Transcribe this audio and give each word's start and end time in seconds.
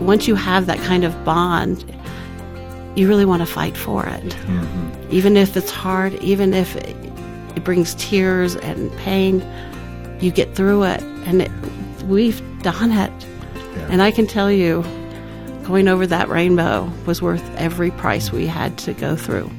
Once 0.00 0.28
you 0.28 0.36
have 0.36 0.66
that 0.66 0.78
kind 0.78 1.04
of 1.04 1.24
bond, 1.24 1.84
you 2.94 3.08
really 3.08 3.24
want 3.24 3.40
to 3.42 3.46
fight 3.46 3.76
for 3.76 4.06
it. 4.06 4.22
Mm-hmm. 4.22 5.08
Even 5.10 5.36
if 5.36 5.56
it's 5.56 5.70
hard, 5.70 6.14
even 6.16 6.54
if 6.54 6.76
it, 6.76 6.96
it, 7.56 7.64
brings 7.64 7.94
tears 7.96 8.54
and 8.56 8.92
pain, 8.98 9.44
you 10.20 10.30
get 10.30 10.54
through 10.54 10.84
it. 10.84 11.02
And 11.26 11.42
it, 11.42 11.50
we've 12.04 12.40
done 12.62 12.92
it. 12.92 13.12
Yeah. 13.76 13.88
And 13.90 14.00
I 14.00 14.12
can 14.12 14.26
tell 14.26 14.52
you, 14.52 14.84
going 15.64 15.88
over 15.88 16.06
that 16.06 16.28
rainbow 16.28 16.90
was 17.06 17.20
worth 17.20 17.44
every 17.56 17.90
price 17.90 18.30
we 18.30 18.46
had 18.46 18.78
to 18.78 18.92
go 18.92 19.16
through. 19.16 19.50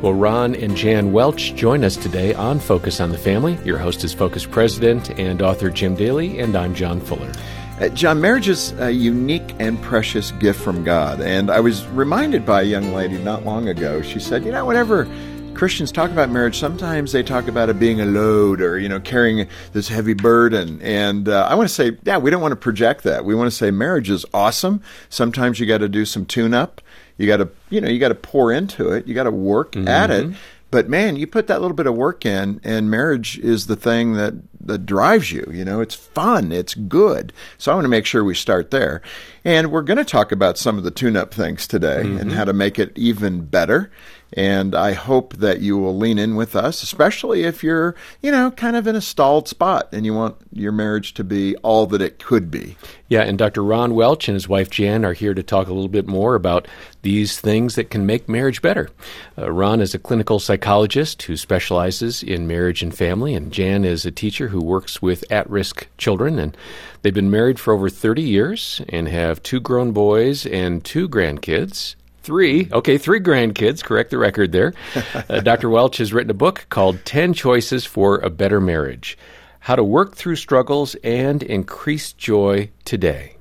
Well, 0.00 0.14
Ron 0.14 0.54
and 0.54 0.76
Jan 0.76 1.10
Welch 1.10 1.56
join 1.56 1.82
us 1.82 1.96
today 1.96 2.32
on 2.32 2.60
Focus 2.60 3.00
on 3.00 3.10
the 3.10 3.18
Family. 3.18 3.58
Your 3.64 3.78
host 3.78 4.04
is 4.04 4.14
Focus 4.14 4.46
President 4.46 5.10
and 5.18 5.42
author 5.42 5.70
Jim 5.70 5.96
Daly, 5.96 6.38
and 6.38 6.54
I'm 6.54 6.72
John 6.72 7.00
Fuller. 7.00 7.32
Uh, 7.80 7.88
John, 7.88 8.20
marriage 8.20 8.48
is 8.48 8.70
a 8.78 8.92
unique 8.92 9.56
and 9.58 9.82
precious 9.82 10.30
gift 10.30 10.60
from 10.60 10.84
God. 10.84 11.20
And 11.20 11.50
I 11.50 11.58
was 11.58 11.84
reminded 11.88 12.46
by 12.46 12.62
a 12.62 12.64
young 12.64 12.92
lady 12.92 13.18
not 13.18 13.44
long 13.44 13.68
ago. 13.68 14.00
She 14.00 14.20
said, 14.20 14.44
You 14.44 14.52
know, 14.52 14.64
whenever 14.64 15.08
Christians 15.54 15.90
talk 15.90 16.12
about 16.12 16.30
marriage, 16.30 16.56
sometimes 16.56 17.10
they 17.10 17.24
talk 17.24 17.48
about 17.48 17.68
it 17.68 17.80
being 17.80 18.00
a 18.00 18.06
load 18.06 18.60
or, 18.60 18.78
you 18.78 18.88
know, 18.88 19.00
carrying 19.00 19.48
this 19.72 19.88
heavy 19.88 20.14
burden. 20.14 20.80
And 20.80 21.28
uh, 21.28 21.48
I 21.50 21.56
want 21.56 21.68
to 21.68 21.74
say, 21.74 21.98
yeah, 22.04 22.18
we 22.18 22.30
don't 22.30 22.40
want 22.40 22.52
to 22.52 22.56
project 22.56 23.02
that. 23.02 23.24
We 23.24 23.34
want 23.34 23.50
to 23.50 23.56
say 23.56 23.72
marriage 23.72 24.10
is 24.10 24.24
awesome. 24.32 24.80
Sometimes 25.08 25.58
you 25.58 25.66
got 25.66 25.78
to 25.78 25.88
do 25.88 26.04
some 26.04 26.24
tune 26.24 26.54
up. 26.54 26.80
You 27.16 27.26
got 27.26 27.38
to, 27.38 27.48
you 27.70 27.80
know, 27.80 27.88
you 27.88 27.98
got 27.98 28.08
to 28.08 28.14
pour 28.14 28.52
into 28.52 28.90
it. 28.90 29.06
You 29.06 29.14
got 29.14 29.24
to 29.24 29.30
work 29.30 29.72
mm-hmm. 29.72 29.88
at 29.88 30.10
it. 30.10 30.34
But 30.70 30.88
man, 30.88 31.16
you 31.16 31.26
put 31.26 31.46
that 31.46 31.62
little 31.62 31.76
bit 31.76 31.86
of 31.86 31.94
work 31.94 32.26
in, 32.26 32.60
and 32.62 32.90
marriage 32.90 33.38
is 33.38 33.68
the 33.68 33.76
thing 33.76 34.14
that 34.14 34.34
that 34.60 34.84
drives 34.84 35.32
you. 35.32 35.48
You 35.50 35.64
know, 35.64 35.80
it's 35.80 35.94
fun, 35.94 36.52
it's 36.52 36.74
good. 36.74 37.32
So 37.56 37.72
I 37.72 37.74
want 37.74 37.86
to 37.86 37.90
make 37.90 38.04
sure 38.04 38.22
we 38.22 38.34
start 38.34 38.70
there. 38.70 39.00
And 39.44 39.72
we're 39.72 39.82
going 39.82 39.96
to 39.96 40.04
talk 40.04 40.30
about 40.30 40.58
some 40.58 40.76
of 40.76 40.84
the 40.84 40.90
tune-up 40.90 41.32
things 41.32 41.66
today 41.66 42.02
mm-hmm. 42.04 42.18
and 42.18 42.32
how 42.32 42.44
to 42.44 42.52
make 42.52 42.78
it 42.78 42.92
even 42.98 43.46
better. 43.46 43.90
And 44.34 44.74
I 44.74 44.92
hope 44.92 45.34
that 45.36 45.60
you 45.60 45.78
will 45.78 45.96
lean 45.96 46.18
in 46.18 46.36
with 46.36 46.54
us, 46.54 46.82
especially 46.82 47.44
if 47.44 47.64
you're, 47.64 47.94
you 48.20 48.30
know, 48.30 48.50
kind 48.50 48.76
of 48.76 48.86
in 48.86 48.94
a 48.94 49.00
stalled 49.00 49.48
spot 49.48 49.88
and 49.92 50.04
you 50.04 50.12
want 50.12 50.36
your 50.52 50.72
marriage 50.72 51.14
to 51.14 51.24
be 51.24 51.56
all 51.56 51.86
that 51.86 52.02
it 52.02 52.18
could 52.18 52.50
be. 52.50 52.76
Yeah, 53.08 53.22
and 53.22 53.38
Dr. 53.38 53.64
Ron 53.64 53.94
Welch 53.94 54.28
and 54.28 54.34
his 54.34 54.48
wife 54.48 54.68
Jan 54.68 55.04
are 55.04 55.14
here 55.14 55.32
to 55.32 55.42
talk 55.42 55.68
a 55.68 55.72
little 55.72 55.88
bit 55.88 56.06
more 56.06 56.34
about 56.34 56.68
these 57.00 57.40
things 57.40 57.74
that 57.76 57.90
can 57.90 58.04
make 58.04 58.28
marriage 58.28 58.60
better. 58.60 58.90
Uh, 59.38 59.50
Ron 59.50 59.80
is 59.80 59.94
a 59.94 59.98
clinical 59.98 60.38
psychologist 60.38 61.22
who 61.22 61.36
specializes 61.36 62.22
in 62.22 62.46
marriage 62.46 62.82
and 62.82 62.94
family, 62.94 63.34
and 63.34 63.50
Jan 63.50 63.84
is 63.84 64.04
a 64.04 64.10
teacher 64.10 64.48
who 64.48 64.62
works 64.62 65.00
with 65.00 65.24
at 65.32 65.48
risk 65.48 65.86
children. 65.96 66.38
And 66.38 66.54
they've 67.00 67.14
been 67.14 67.30
married 67.30 67.58
for 67.58 67.72
over 67.72 67.88
30 67.88 68.22
years 68.22 68.82
and 68.90 69.08
have 69.08 69.42
two 69.42 69.60
grown 69.60 69.92
boys 69.92 70.44
and 70.44 70.84
two 70.84 71.08
grandkids 71.08 71.94
three. 72.28 72.68
Okay, 72.70 72.98
three 72.98 73.20
grandkids. 73.20 73.82
Correct 73.82 74.10
the 74.10 74.18
record 74.18 74.52
there. 74.52 74.74
Uh, 75.28 75.40
Dr. 75.40 75.68
Welch 75.68 75.96
has 75.96 76.12
written 76.12 76.30
a 76.30 76.34
book 76.34 76.66
called 76.68 77.04
10 77.04 77.32
Choices 77.34 77.84
for 77.84 78.18
a 78.18 78.30
Better 78.30 78.60
Marriage 78.60 79.18
How 79.60 79.74
to 79.76 79.82
Work 79.84 80.14
Through 80.14 80.36
Struggles 80.36 80.94
and 80.96 81.42
Increase 81.42 82.12
Joy 82.12 82.70
Today. 82.84 83.36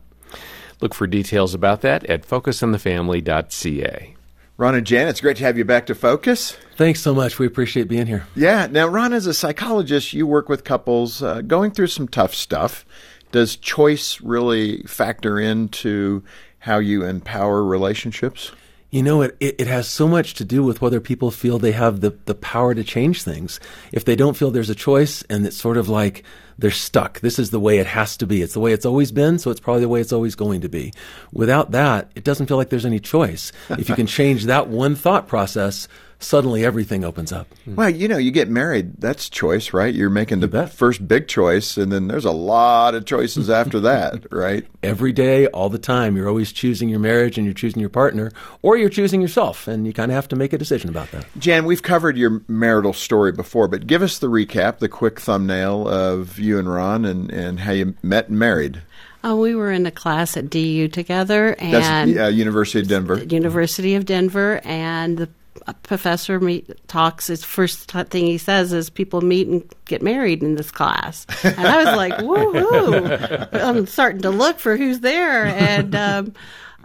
Look 0.81 0.94
for 0.94 1.07
details 1.07 1.53
about 1.53 1.81
that 1.81 2.06
at 2.06 2.25
focusonthefamily.ca. 2.28 4.16
Ron 4.57 4.75
and 4.75 4.88
Jan, 4.88 5.07
it's 5.07 5.22
great 5.22 5.38
to 5.38 5.44
have 5.44 5.57
you 5.57 5.66
back 5.66 5.85
to 5.88 5.95
Focus. 5.95 6.57
Thanks 6.75 7.01
so 7.01 7.13
much. 7.13 7.38
We 7.40 7.45
appreciate 7.45 7.88
being 7.88 8.07
here. 8.07 8.25
Yeah. 8.35 8.67
Now, 8.67 8.88
Ron, 8.88 9.13
as 9.13 9.28
a 9.28 9.34
psychologist, 9.34 10.13
you 10.13 10.25
work 10.25 10.50
with 10.50 10.63
couples 10.63 11.22
uh, 11.22 11.41
going 11.41 11.72
through 11.72 11.88
some 11.88 12.07
tough 12.07 12.34
stuff. 12.34 12.85
Does 13.31 13.56
choice 13.56 14.19
really 14.22 14.84
factor 14.84 15.40
into 15.40 16.23
how 16.59 16.79
you 16.79 17.03
empower 17.03 17.63
relationships? 17.63 18.51
You 18.89 19.03
know, 19.03 19.21
it, 19.21 19.35
it, 19.41 19.55
it, 19.59 19.67
has 19.67 19.87
so 19.87 20.07
much 20.07 20.35
to 20.35 20.45
do 20.45 20.63
with 20.63 20.81
whether 20.81 21.01
people 21.01 21.29
feel 21.29 21.59
they 21.59 21.73
have 21.73 21.99
the, 21.99 22.11
the 22.23 22.35
power 22.35 22.73
to 22.73 22.85
change 22.85 23.21
things. 23.21 23.59
If 23.91 24.05
they 24.05 24.15
don't 24.15 24.37
feel 24.37 24.49
there's 24.49 24.69
a 24.69 24.75
choice 24.75 25.23
and 25.23 25.45
it's 25.45 25.57
sort 25.57 25.75
of 25.75 25.89
like 25.89 26.23
they're 26.57 26.71
stuck, 26.71 27.19
this 27.19 27.37
is 27.37 27.49
the 27.49 27.59
way 27.59 27.79
it 27.79 27.85
has 27.85 28.15
to 28.17 28.25
be. 28.25 28.41
It's 28.41 28.53
the 28.53 28.61
way 28.61 28.71
it's 28.71 28.85
always 28.85 29.11
been, 29.11 29.39
so 29.39 29.51
it's 29.51 29.59
probably 29.59 29.81
the 29.81 29.89
way 29.89 29.99
it's 29.99 30.13
always 30.13 30.35
going 30.35 30.61
to 30.61 30.69
be. 30.69 30.93
Without 31.33 31.71
that, 31.71 32.09
it 32.15 32.23
doesn't 32.23 32.47
feel 32.47 32.55
like 32.55 32.69
there's 32.69 32.85
any 32.85 33.01
choice. 33.01 33.51
if 33.71 33.89
you 33.89 33.95
can 33.95 34.07
change 34.07 34.45
that 34.45 34.69
one 34.69 34.95
thought 34.95 35.27
process, 35.27 35.89
suddenly 36.19 36.66
everything 36.66 37.03
opens 37.03 37.31
up. 37.31 37.47
Well, 37.66 37.89
you 37.89 38.07
know, 38.07 38.17
you 38.17 38.31
get 38.31 38.50
married, 38.50 39.00
that's 39.00 39.29
choice, 39.29 39.73
right? 39.73 39.94
You're 39.94 40.09
making 40.09 40.39
the 40.39 40.67
first 40.67 41.07
big 41.07 41.28
choice, 41.28 41.78
and 41.78 41.91
then 41.91 42.07
there's 42.07 42.25
a 42.25 42.31
lot 42.31 42.95
of 42.95 43.05
choices 43.05 43.50
after 43.50 43.79
that, 43.81 44.25
right? 44.31 44.66
Every 44.81 45.11
day, 45.11 45.47
all 45.47 45.69
the 45.69 45.78
time, 45.78 46.16
you're 46.16 46.28
always 46.28 46.51
choosing 46.51 46.89
your 46.89 47.00
marriage 47.00 47.38
and 47.38 47.45
you're 47.45 47.53
choosing 47.53 47.79
your 47.79 47.89
partner, 47.89 48.31
or 48.61 48.78
you're 48.78 48.89
choosing 48.89 49.22
yourself, 49.22 49.67
and 49.67 49.85
you 49.85 49.94
kind 49.94 50.11
of 50.11 50.16
have 50.16 50.28
to 50.29 50.35
make 50.35 50.53
a 50.53 50.57
decision 50.57 50.89
about 50.89 51.11
that. 51.11 51.25
Jan, 51.38 51.66
we've 51.66 51.83
covered 51.83 52.17
your 52.17 52.41
marital 52.47 52.94
story 52.94 53.31
before, 53.31 53.67
but 53.67 53.88
give 53.88 54.01
us 54.01 54.19
the 54.19 54.28
recap, 54.28 54.79
the 54.79 54.89
quick 54.89 55.19
thumbnail 55.19 55.88
of 55.88 56.39
you 56.39 56.57
and 56.57 56.72
Ron 56.72 57.05
and, 57.05 57.31
and 57.31 57.59
how 57.59 57.72
you 57.72 57.95
met 58.01 58.29
and 58.29 58.39
married. 58.39 58.81
Oh, 59.23 59.35
we 59.35 59.55
were 59.55 59.72
in 59.72 59.85
a 59.85 59.91
class 59.91 60.38
at 60.38 60.49
DU 60.49 60.88
together, 60.88 61.55
and 61.59 61.73
That's, 61.73 62.19
uh, 62.19 62.28
University 62.28 62.79
of 62.79 62.88
Denver. 62.88 63.23
University 63.23 63.95
of 63.95 64.05
Denver, 64.05 64.61
and 64.63 65.17
the 65.17 65.23
a 65.23 65.28
professor 65.84 66.40
meet, 66.40 66.88
talks, 66.88 67.28
his 67.28 67.44
first 67.44 67.90
t- 67.90 68.03
thing 68.03 68.25
he 68.25 68.38
says 68.38 68.73
is 68.73 68.90
people 68.90 69.22
meet 69.22 69.47
and 69.47 69.63
get 69.85 70.01
married 70.01 70.44
in 70.44 70.56
this 70.56 70.72
class. 70.72 71.25
And 71.44 71.68
I 71.68 71.84
was 71.84 71.95
like, 71.95 72.13
woohoo! 72.18 73.53
I'm 73.53 73.85
starting 73.88 74.22
to 74.22 74.29
look 74.29 74.59
for 74.59 74.78
who's 74.78 75.00
there. 75.01 75.46
And 75.46 75.96
um, 75.96 76.34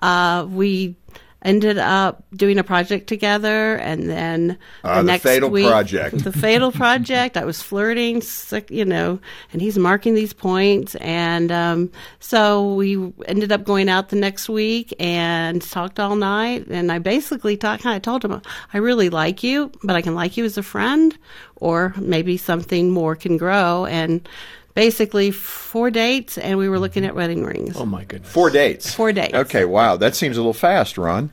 uh, 0.01 0.47
we 0.49 0.97
ended 1.45 1.79
up 1.79 2.25
doing 2.35 2.59
a 2.59 2.65
project 2.65 3.07
together, 3.07 3.77
and 3.77 4.09
then 4.09 4.59
uh, 4.85 4.97
the, 4.97 5.03
next 5.03 5.23
fatal 5.23 5.51
week, 5.51 5.67
project, 5.67 6.25
the 6.25 6.33
fatal 6.33 6.73
project. 6.73 7.37
I 7.37 7.45
was 7.45 7.61
flirting, 7.61 8.23
you 8.69 8.85
know, 8.85 9.21
and 9.53 9.61
he's 9.61 9.79
marking 9.79 10.15
these 10.15 10.33
points, 10.33 10.95
and 10.97 11.51
um, 11.51 11.91
so 12.21 12.75
we 12.75 13.13
ended 13.27 13.53
up 13.53 13.65
going 13.65 13.89
out 13.89 14.11
the 14.11 14.17
next 14.17 14.49
week 14.49 14.95
and 14.99 15.61
talked 15.61 15.99
all 15.99 16.17
night. 16.17 16.67
And 16.69 16.93
I 16.93 16.99
basically 16.99 17.57
talked, 17.57 17.85
of 17.87 18.03
told 18.03 18.25
him, 18.25 18.41
I 18.73 18.79
really 18.79 19.11
like 19.11 19.43
you, 19.43 19.73
but 19.83 19.97
I 19.97 20.03
can 20.03 20.15
like 20.15 20.37
you 20.37 20.45
as 20.45 20.57
a 20.57 20.63
friend, 20.63 21.17
or 21.57 21.95
maybe 21.99 22.37
something 22.37 22.91
more 22.91 23.17
can 23.17 23.37
grow, 23.37 23.87
and 23.87 24.29
basically 24.75 25.31
four 25.31 25.91
dates, 25.91 26.39
and 26.39 26.59
we 26.59 26.69
were 26.69 26.79
looking 26.79 27.05
at 27.05 27.15
wedding 27.15 27.45
rings. 27.45 27.77
Oh 27.77 27.87
my 27.87 28.05
goodness! 28.05 28.31
Four 28.31 28.51
dates. 28.51 28.95
Four 28.95 29.13
dates. 29.13 29.35
Okay, 29.35 29.65
wow, 29.65 29.97
that 29.97 30.15
seems 30.15 30.37
a 30.37 30.41
little 30.41 30.53
fast, 30.53 30.99
Ron. 30.99 31.33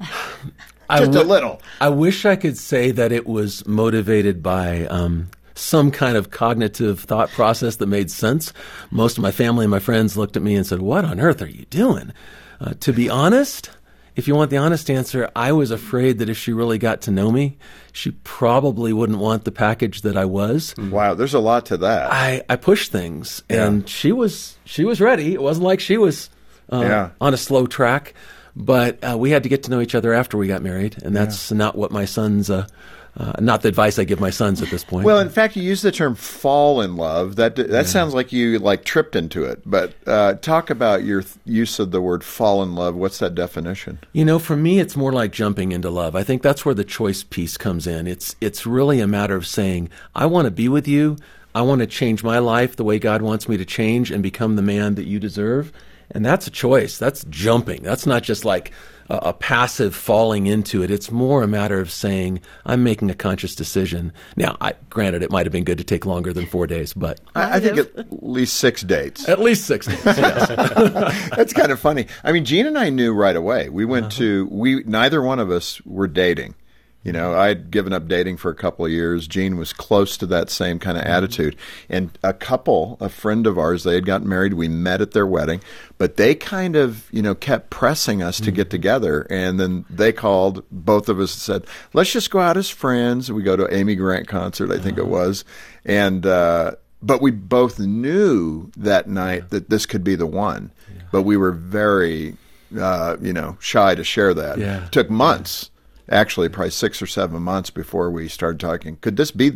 Just 0.00 1.12
w- 1.12 1.20
a 1.20 1.24
little. 1.24 1.62
I 1.80 1.88
wish 1.88 2.24
I 2.24 2.36
could 2.36 2.58
say 2.58 2.90
that 2.90 3.12
it 3.12 3.26
was 3.26 3.66
motivated 3.66 4.42
by 4.42 4.86
um, 4.86 5.30
some 5.54 5.90
kind 5.90 6.16
of 6.16 6.30
cognitive 6.30 7.00
thought 7.00 7.30
process 7.30 7.76
that 7.76 7.86
made 7.86 8.10
sense. 8.10 8.52
Most 8.90 9.16
of 9.16 9.22
my 9.22 9.30
family 9.30 9.64
and 9.64 9.70
my 9.70 9.78
friends 9.78 10.16
looked 10.16 10.36
at 10.36 10.42
me 10.42 10.54
and 10.54 10.66
said, 10.66 10.82
"What 10.82 11.04
on 11.04 11.20
earth 11.20 11.40
are 11.40 11.46
you 11.48 11.64
doing?" 11.70 12.12
Uh, 12.60 12.74
to 12.80 12.92
be 12.92 13.08
honest, 13.08 13.70
if 14.14 14.28
you 14.28 14.34
want 14.34 14.50
the 14.50 14.58
honest 14.58 14.90
answer, 14.90 15.30
I 15.34 15.52
was 15.52 15.70
afraid 15.70 16.18
that 16.18 16.28
if 16.28 16.36
she 16.36 16.52
really 16.52 16.78
got 16.78 17.02
to 17.02 17.10
know 17.10 17.30
me, 17.30 17.56
she 17.92 18.10
probably 18.10 18.92
wouldn't 18.92 19.18
want 19.18 19.44
the 19.44 19.52
package 19.52 20.02
that 20.02 20.16
I 20.16 20.24
was. 20.24 20.74
Wow, 20.76 21.14
there's 21.14 21.34
a 21.34 21.38
lot 21.38 21.66
to 21.66 21.78
that. 21.78 22.12
I, 22.12 22.42
I 22.48 22.56
pushed 22.56 22.92
things, 22.92 23.42
and 23.48 23.88
she 23.88 24.12
was 24.12 24.56
she 24.64 24.84
was 24.84 25.00
ready. 25.00 25.32
It 25.34 25.42
wasn't 25.42 25.64
like 25.64 25.80
she 25.80 25.96
was 25.96 26.28
uh, 26.70 26.80
yeah. 26.80 27.10
on 27.20 27.32
a 27.32 27.38
slow 27.38 27.66
track, 27.66 28.14
but 28.54 29.02
uh, 29.02 29.16
we 29.16 29.30
had 29.30 29.42
to 29.44 29.48
get 29.48 29.62
to 29.64 29.70
know 29.70 29.80
each 29.80 29.94
other 29.94 30.12
after 30.12 30.36
we 30.36 30.46
got 30.46 30.62
married, 30.62 31.02
and 31.02 31.16
that's 31.16 31.50
yeah. 31.50 31.56
not 31.56 31.76
what 31.76 31.90
my 31.90 32.04
son's 32.04 32.50
uh, 32.50 32.66
uh, 33.14 33.32
not 33.40 33.60
the 33.60 33.68
advice 33.68 33.98
I 33.98 34.04
give 34.04 34.20
my 34.20 34.30
sons 34.30 34.62
at 34.62 34.70
this 34.70 34.84
point. 34.84 35.04
Well, 35.04 35.18
in 35.18 35.28
fact, 35.28 35.54
you 35.54 35.62
use 35.62 35.82
the 35.82 35.92
term 35.92 36.14
"fall 36.14 36.80
in 36.80 36.96
love." 36.96 37.36
That 37.36 37.56
that 37.56 37.68
yeah. 37.68 37.82
sounds 37.82 38.14
like 38.14 38.32
you 38.32 38.58
like 38.58 38.84
tripped 38.84 39.14
into 39.14 39.44
it. 39.44 39.60
But 39.66 39.92
uh, 40.06 40.34
talk 40.34 40.70
about 40.70 41.04
your 41.04 41.22
th- 41.22 41.36
use 41.44 41.78
of 41.78 41.90
the 41.90 42.00
word 42.00 42.24
"fall 42.24 42.62
in 42.62 42.74
love." 42.74 42.94
What's 42.94 43.18
that 43.18 43.34
definition? 43.34 43.98
You 44.12 44.24
know, 44.24 44.38
for 44.38 44.56
me, 44.56 44.80
it's 44.80 44.96
more 44.96 45.12
like 45.12 45.30
jumping 45.30 45.72
into 45.72 45.90
love. 45.90 46.16
I 46.16 46.22
think 46.22 46.40
that's 46.40 46.64
where 46.64 46.74
the 46.74 46.84
choice 46.84 47.22
piece 47.22 47.58
comes 47.58 47.86
in. 47.86 48.06
It's 48.06 48.34
it's 48.40 48.64
really 48.64 49.00
a 49.00 49.06
matter 49.06 49.36
of 49.36 49.46
saying, 49.46 49.90
"I 50.14 50.24
want 50.26 50.46
to 50.46 50.50
be 50.50 50.68
with 50.68 50.88
you." 50.88 51.16
I 51.54 51.60
want 51.60 51.80
to 51.80 51.86
change 51.86 52.24
my 52.24 52.38
life 52.38 52.76
the 52.76 52.84
way 52.84 52.98
God 52.98 53.20
wants 53.20 53.46
me 53.46 53.58
to 53.58 53.66
change 53.66 54.10
and 54.10 54.22
become 54.22 54.56
the 54.56 54.62
man 54.62 54.94
that 54.94 55.04
you 55.04 55.20
deserve. 55.20 55.70
And 56.10 56.24
that's 56.24 56.46
a 56.46 56.50
choice. 56.50 56.96
That's 56.96 57.24
jumping. 57.24 57.82
That's 57.82 58.06
not 58.06 58.22
just 58.22 58.46
like 58.46 58.72
a, 59.08 59.16
a, 59.16 59.32
passive 59.32 59.94
falling 59.94 60.46
into 60.46 60.82
it. 60.82 60.90
It's 60.90 61.10
more 61.10 61.42
a 61.42 61.46
matter 61.46 61.80
of 61.80 61.90
saying, 61.90 62.40
I'm 62.64 62.84
making 62.84 63.10
a 63.10 63.14
conscious 63.14 63.54
decision. 63.54 64.12
Now, 64.36 64.56
I, 64.60 64.74
granted, 64.90 65.22
it 65.22 65.30
might 65.30 65.46
have 65.46 65.52
been 65.52 65.64
good 65.64 65.78
to 65.78 65.84
take 65.84 66.06
longer 66.06 66.32
than 66.32 66.46
four 66.46 66.66
days, 66.66 66.92
but. 66.92 67.20
I, 67.34 67.56
I 67.56 67.60
think 67.60 67.78
at 67.78 68.22
least 68.22 68.58
six 68.58 68.82
dates. 68.82 69.28
At 69.28 69.40
least 69.40 69.66
six 69.66 69.86
days, 69.86 70.04
yes. 70.04 71.30
That's 71.36 71.52
kind 71.52 71.72
of 71.72 71.80
funny. 71.80 72.06
I 72.24 72.32
mean, 72.32 72.44
Jean 72.44 72.66
and 72.66 72.78
I 72.78 72.90
knew 72.90 73.12
right 73.12 73.36
away. 73.36 73.68
We 73.68 73.84
went 73.84 74.06
uh-huh. 74.06 74.18
to, 74.18 74.48
we 74.50 74.82
neither 74.84 75.22
one 75.22 75.38
of 75.38 75.50
us 75.50 75.80
were 75.84 76.08
dating. 76.08 76.54
You 77.04 77.10
know, 77.10 77.34
I'd 77.34 77.72
given 77.72 77.92
up 77.92 78.06
dating 78.06 78.36
for 78.36 78.50
a 78.50 78.54
couple 78.54 78.84
of 78.84 78.92
years. 78.92 79.26
Jean 79.26 79.56
was 79.56 79.72
close 79.72 80.16
to 80.18 80.26
that 80.26 80.50
same 80.50 80.78
kind 80.78 80.96
of 80.96 81.02
mm-hmm. 81.02 81.12
attitude. 81.12 81.56
And 81.88 82.16
a 82.22 82.32
couple, 82.32 82.96
a 83.00 83.08
friend 83.08 83.46
of 83.46 83.58
ours, 83.58 83.82
they 83.82 83.94
had 83.94 84.06
gotten 84.06 84.28
married. 84.28 84.54
We 84.54 84.68
met 84.68 85.00
at 85.00 85.10
their 85.10 85.26
wedding, 85.26 85.62
but 85.98 86.16
they 86.16 86.36
kind 86.36 86.76
of, 86.76 87.08
you 87.10 87.20
know, 87.20 87.34
kept 87.34 87.70
pressing 87.70 88.22
us 88.22 88.38
to 88.40 88.52
get 88.52 88.66
mm-hmm. 88.66 88.70
together. 88.70 89.26
And 89.30 89.58
then 89.58 89.84
they 89.90 90.12
called 90.12 90.64
both 90.70 91.08
of 91.08 91.18
us 91.18 91.34
and 91.34 91.40
said, 91.40 91.66
let's 91.92 92.12
just 92.12 92.30
go 92.30 92.38
out 92.38 92.56
as 92.56 92.70
friends. 92.70 93.32
We 93.32 93.42
go 93.42 93.56
to 93.56 93.74
Amy 93.74 93.96
Grant 93.96 94.28
concert, 94.28 94.70
I 94.70 94.78
think 94.78 94.98
uh-huh. 94.98 95.08
it 95.08 95.10
was. 95.10 95.44
And, 95.84 96.24
uh, 96.24 96.72
but 97.02 97.20
we 97.20 97.32
both 97.32 97.80
knew 97.80 98.70
that 98.76 99.08
night 99.08 99.50
that 99.50 99.70
this 99.70 99.86
could 99.86 100.04
be 100.04 100.14
the 100.14 100.26
one. 100.26 100.70
But 101.10 101.22
we 101.22 101.36
were 101.36 101.52
very, 101.52 102.36
uh, 102.78 103.16
you 103.20 103.32
know, 103.32 103.58
shy 103.60 103.96
to 103.96 104.04
share 104.04 104.32
that. 104.34 104.58
Yeah. 104.58 104.86
It 104.86 104.92
took 104.92 105.10
months 105.10 105.70
actually 106.08 106.48
probably 106.48 106.70
six 106.70 107.00
or 107.00 107.06
seven 107.06 107.42
months 107.42 107.70
before 107.70 108.10
we 108.10 108.28
started 108.28 108.60
talking. 108.60 108.96
Could 108.96 109.16
this 109.16 109.30
be 109.30 109.52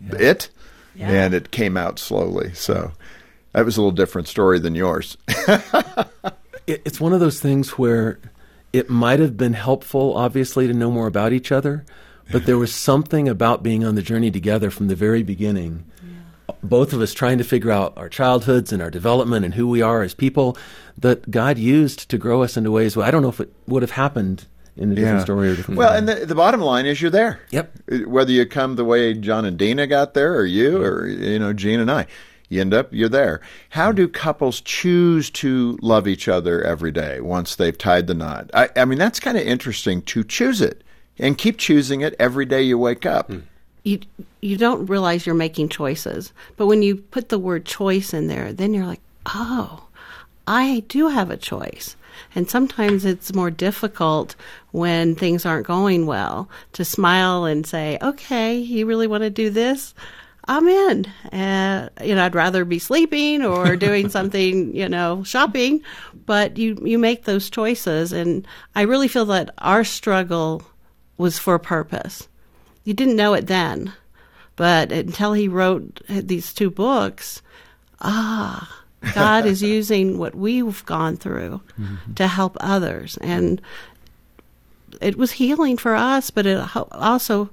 yeah. 0.00 0.16
it? 0.18 0.48
Yeah. 0.94 1.10
And 1.10 1.34
it 1.34 1.50
came 1.50 1.76
out 1.76 1.98
slowly. 1.98 2.52
So 2.54 2.92
that 3.52 3.64
was 3.64 3.76
a 3.76 3.80
little 3.80 3.92
different 3.92 4.28
story 4.28 4.58
than 4.58 4.74
yours. 4.74 5.16
it, 5.28 6.82
it's 6.84 7.00
one 7.00 7.12
of 7.12 7.20
those 7.20 7.40
things 7.40 7.70
where 7.78 8.18
it 8.72 8.88
might 8.88 9.20
have 9.20 9.36
been 9.36 9.52
helpful, 9.52 10.16
obviously, 10.16 10.66
to 10.66 10.74
know 10.74 10.90
more 10.90 11.06
about 11.06 11.32
each 11.32 11.52
other, 11.52 11.84
but 12.30 12.46
there 12.46 12.58
was 12.58 12.74
something 12.74 13.28
about 13.28 13.62
being 13.62 13.84
on 13.84 13.94
the 13.94 14.02
journey 14.02 14.30
together 14.30 14.70
from 14.70 14.88
the 14.88 14.94
very 14.94 15.22
beginning. 15.22 15.84
Yeah. 16.02 16.54
Both 16.62 16.92
of 16.92 17.00
us 17.00 17.12
trying 17.12 17.38
to 17.38 17.44
figure 17.44 17.70
out 17.70 17.92
our 17.96 18.08
childhoods 18.08 18.72
and 18.72 18.80
our 18.80 18.90
development 18.90 19.44
and 19.44 19.54
who 19.54 19.68
we 19.68 19.82
are 19.82 20.02
as 20.02 20.14
people 20.14 20.56
that 20.96 21.30
God 21.30 21.58
used 21.58 22.08
to 22.08 22.18
grow 22.18 22.42
us 22.42 22.56
into 22.56 22.70
ways. 22.70 22.96
Well, 22.96 23.06
I 23.06 23.10
don't 23.10 23.22
know 23.22 23.28
if 23.28 23.40
it 23.40 23.52
would 23.66 23.82
have 23.82 23.92
happened 23.92 24.46
in 24.76 24.92
a 24.92 24.94
different 24.94 25.18
yeah. 25.18 25.24
story 25.24 25.50
or 25.50 25.56
different. 25.56 25.78
Well, 25.78 25.90
way. 25.90 25.98
and 25.98 26.08
the, 26.08 26.26
the 26.26 26.34
bottom 26.34 26.60
line 26.60 26.86
is 26.86 27.00
you're 27.00 27.10
there. 27.10 27.40
Yep. 27.50 28.06
Whether 28.06 28.32
you 28.32 28.46
come 28.46 28.76
the 28.76 28.84
way 28.84 29.14
John 29.14 29.44
and 29.44 29.58
Dena 29.58 29.86
got 29.86 30.14
there, 30.14 30.34
or 30.34 30.46
you, 30.46 30.82
or 30.82 31.06
you 31.06 31.38
know 31.38 31.52
Jean 31.52 31.80
and 31.80 31.90
I, 31.90 32.06
you 32.48 32.60
end 32.60 32.74
up 32.74 32.88
you're 32.92 33.08
there. 33.08 33.40
How 33.70 33.92
do 33.92 34.08
couples 34.08 34.60
choose 34.60 35.30
to 35.30 35.78
love 35.82 36.06
each 36.08 36.28
other 36.28 36.62
every 36.62 36.92
day 36.92 37.20
once 37.20 37.56
they've 37.56 37.76
tied 37.76 38.06
the 38.06 38.14
knot? 38.14 38.50
I, 38.54 38.68
I 38.76 38.84
mean, 38.84 38.98
that's 38.98 39.20
kind 39.20 39.36
of 39.36 39.46
interesting 39.46 40.02
to 40.02 40.24
choose 40.24 40.60
it 40.60 40.82
and 41.18 41.38
keep 41.38 41.58
choosing 41.58 42.00
it 42.00 42.14
every 42.18 42.44
day 42.44 42.62
you 42.62 42.78
wake 42.78 43.06
up. 43.06 43.28
Hmm. 43.28 43.40
You 43.84 44.00
you 44.40 44.56
don't 44.56 44.86
realize 44.86 45.26
you're 45.26 45.34
making 45.34 45.68
choices, 45.68 46.32
but 46.56 46.66
when 46.66 46.82
you 46.82 46.96
put 46.96 47.28
the 47.28 47.38
word 47.38 47.64
choice 47.64 48.14
in 48.14 48.28
there, 48.28 48.52
then 48.52 48.74
you're 48.74 48.86
like, 48.86 49.00
oh, 49.26 49.88
I 50.46 50.84
do 50.88 51.08
have 51.08 51.30
a 51.30 51.36
choice. 51.36 51.96
And 52.34 52.48
sometimes 52.48 53.04
it's 53.04 53.34
more 53.34 53.50
difficult 53.50 54.34
when 54.70 55.14
things 55.14 55.44
aren't 55.44 55.66
going 55.66 56.06
well 56.06 56.48
to 56.72 56.84
smile 56.84 57.44
and 57.44 57.66
say, 57.66 57.98
okay, 58.02 58.56
you 58.56 58.86
really 58.86 59.06
want 59.06 59.22
to 59.22 59.30
do 59.30 59.50
this? 59.50 59.94
I'm 60.46 60.66
in. 60.66 61.06
Uh, 61.32 61.88
you 62.02 62.14
know, 62.14 62.24
I'd 62.24 62.34
rather 62.34 62.64
be 62.64 62.78
sleeping 62.78 63.44
or 63.44 63.76
doing 63.76 64.08
something, 64.08 64.74
you 64.74 64.88
know, 64.88 65.22
shopping, 65.22 65.82
but 66.26 66.58
you, 66.58 66.78
you 66.82 66.98
make 66.98 67.24
those 67.24 67.50
choices. 67.50 68.12
And 68.12 68.46
I 68.74 68.82
really 68.82 69.08
feel 69.08 69.26
that 69.26 69.50
our 69.58 69.84
struggle 69.84 70.62
was 71.16 71.38
for 71.38 71.54
a 71.54 71.60
purpose. 71.60 72.28
You 72.84 72.94
didn't 72.94 73.16
know 73.16 73.34
it 73.34 73.46
then, 73.46 73.92
but 74.56 74.90
until 74.90 75.32
he 75.32 75.46
wrote 75.46 76.00
these 76.08 76.52
two 76.52 76.70
books, 76.70 77.42
ah, 78.00 78.81
God 79.14 79.46
is 79.46 79.62
using 79.62 80.18
what 80.18 80.34
we've 80.34 80.84
gone 80.86 81.16
through 81.16 81.60
mm-hmm. 81.78 82.14
to 82.14 82.26
help 82.26 82.56
others. 82.60 83.18
And 83.20 83.60
it 85.00 85.16
was 85.16 85.32
healing 85.32 85.76
for 85.76 85.94
us, 85.94 86.30
but 86.30 86.46
it 86.46 86.76
also, 86.92 87.50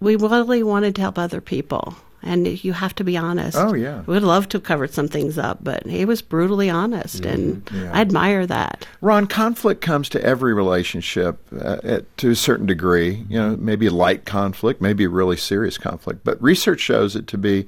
we 0.00 0.16
really 0.16 0.62
wanted 0.62 0.94
to 0.96 1.00
help 1.00 1.18
other 1.18 1.40
people. 1.40 1.94
And 2.22 2.62
you 2.62 2.74
have 2.74 2.94
to 2.96 3.04
be 3.04 3.16
honest. 3.16 3.56
Oh, 3.56 3.72
yeah. 3.72 4.02
We'd 4.02 4.20
love 4.20 4.46
to 4.50 4.58
have 4.58 4.62
covered 4.62 4.92
some 4.92 5.08
things 5.08 5.38
up, 5.38 5.64
but 5.64 5.86
he 5.86 6.04
was 6.04 6.20
brutally 6.20 6.68
honest, 6.68 7.22
mm-hmm. 7.22 7.32
and 7.32 7.70
yeah. 7.72 7.92
I 7.94 8.02
admire 8.02 8.46
that. 8.46 8.86
Ron, 9.00 9.26
conflict 9.26 9.80
comes 9.80 10.10
to 10.10 10.22
every 10.22 10.52
relationship 10.52 11.38
uh, 11.58 11.78
at, 11.82 12.16
to 12.18 12.30
a 12.30 12.36
certain 12.36 12.66
degree. 12.66 13.24
You 13.30 13.38
know, 13.38 13.56
maybe 13.56 13.88
light 13.88 14.26
conflict, 14.26 14.82
maybe 14.82 15.06
really 15.06 15.38
serious 15.38 15.78
conflict, 15.78 16.22
but 16.22 16.40
research 16.42 16.80
shows 16.80 17.16
it 17.16 17.26
to 17.28 17.38
be 17.38 17.66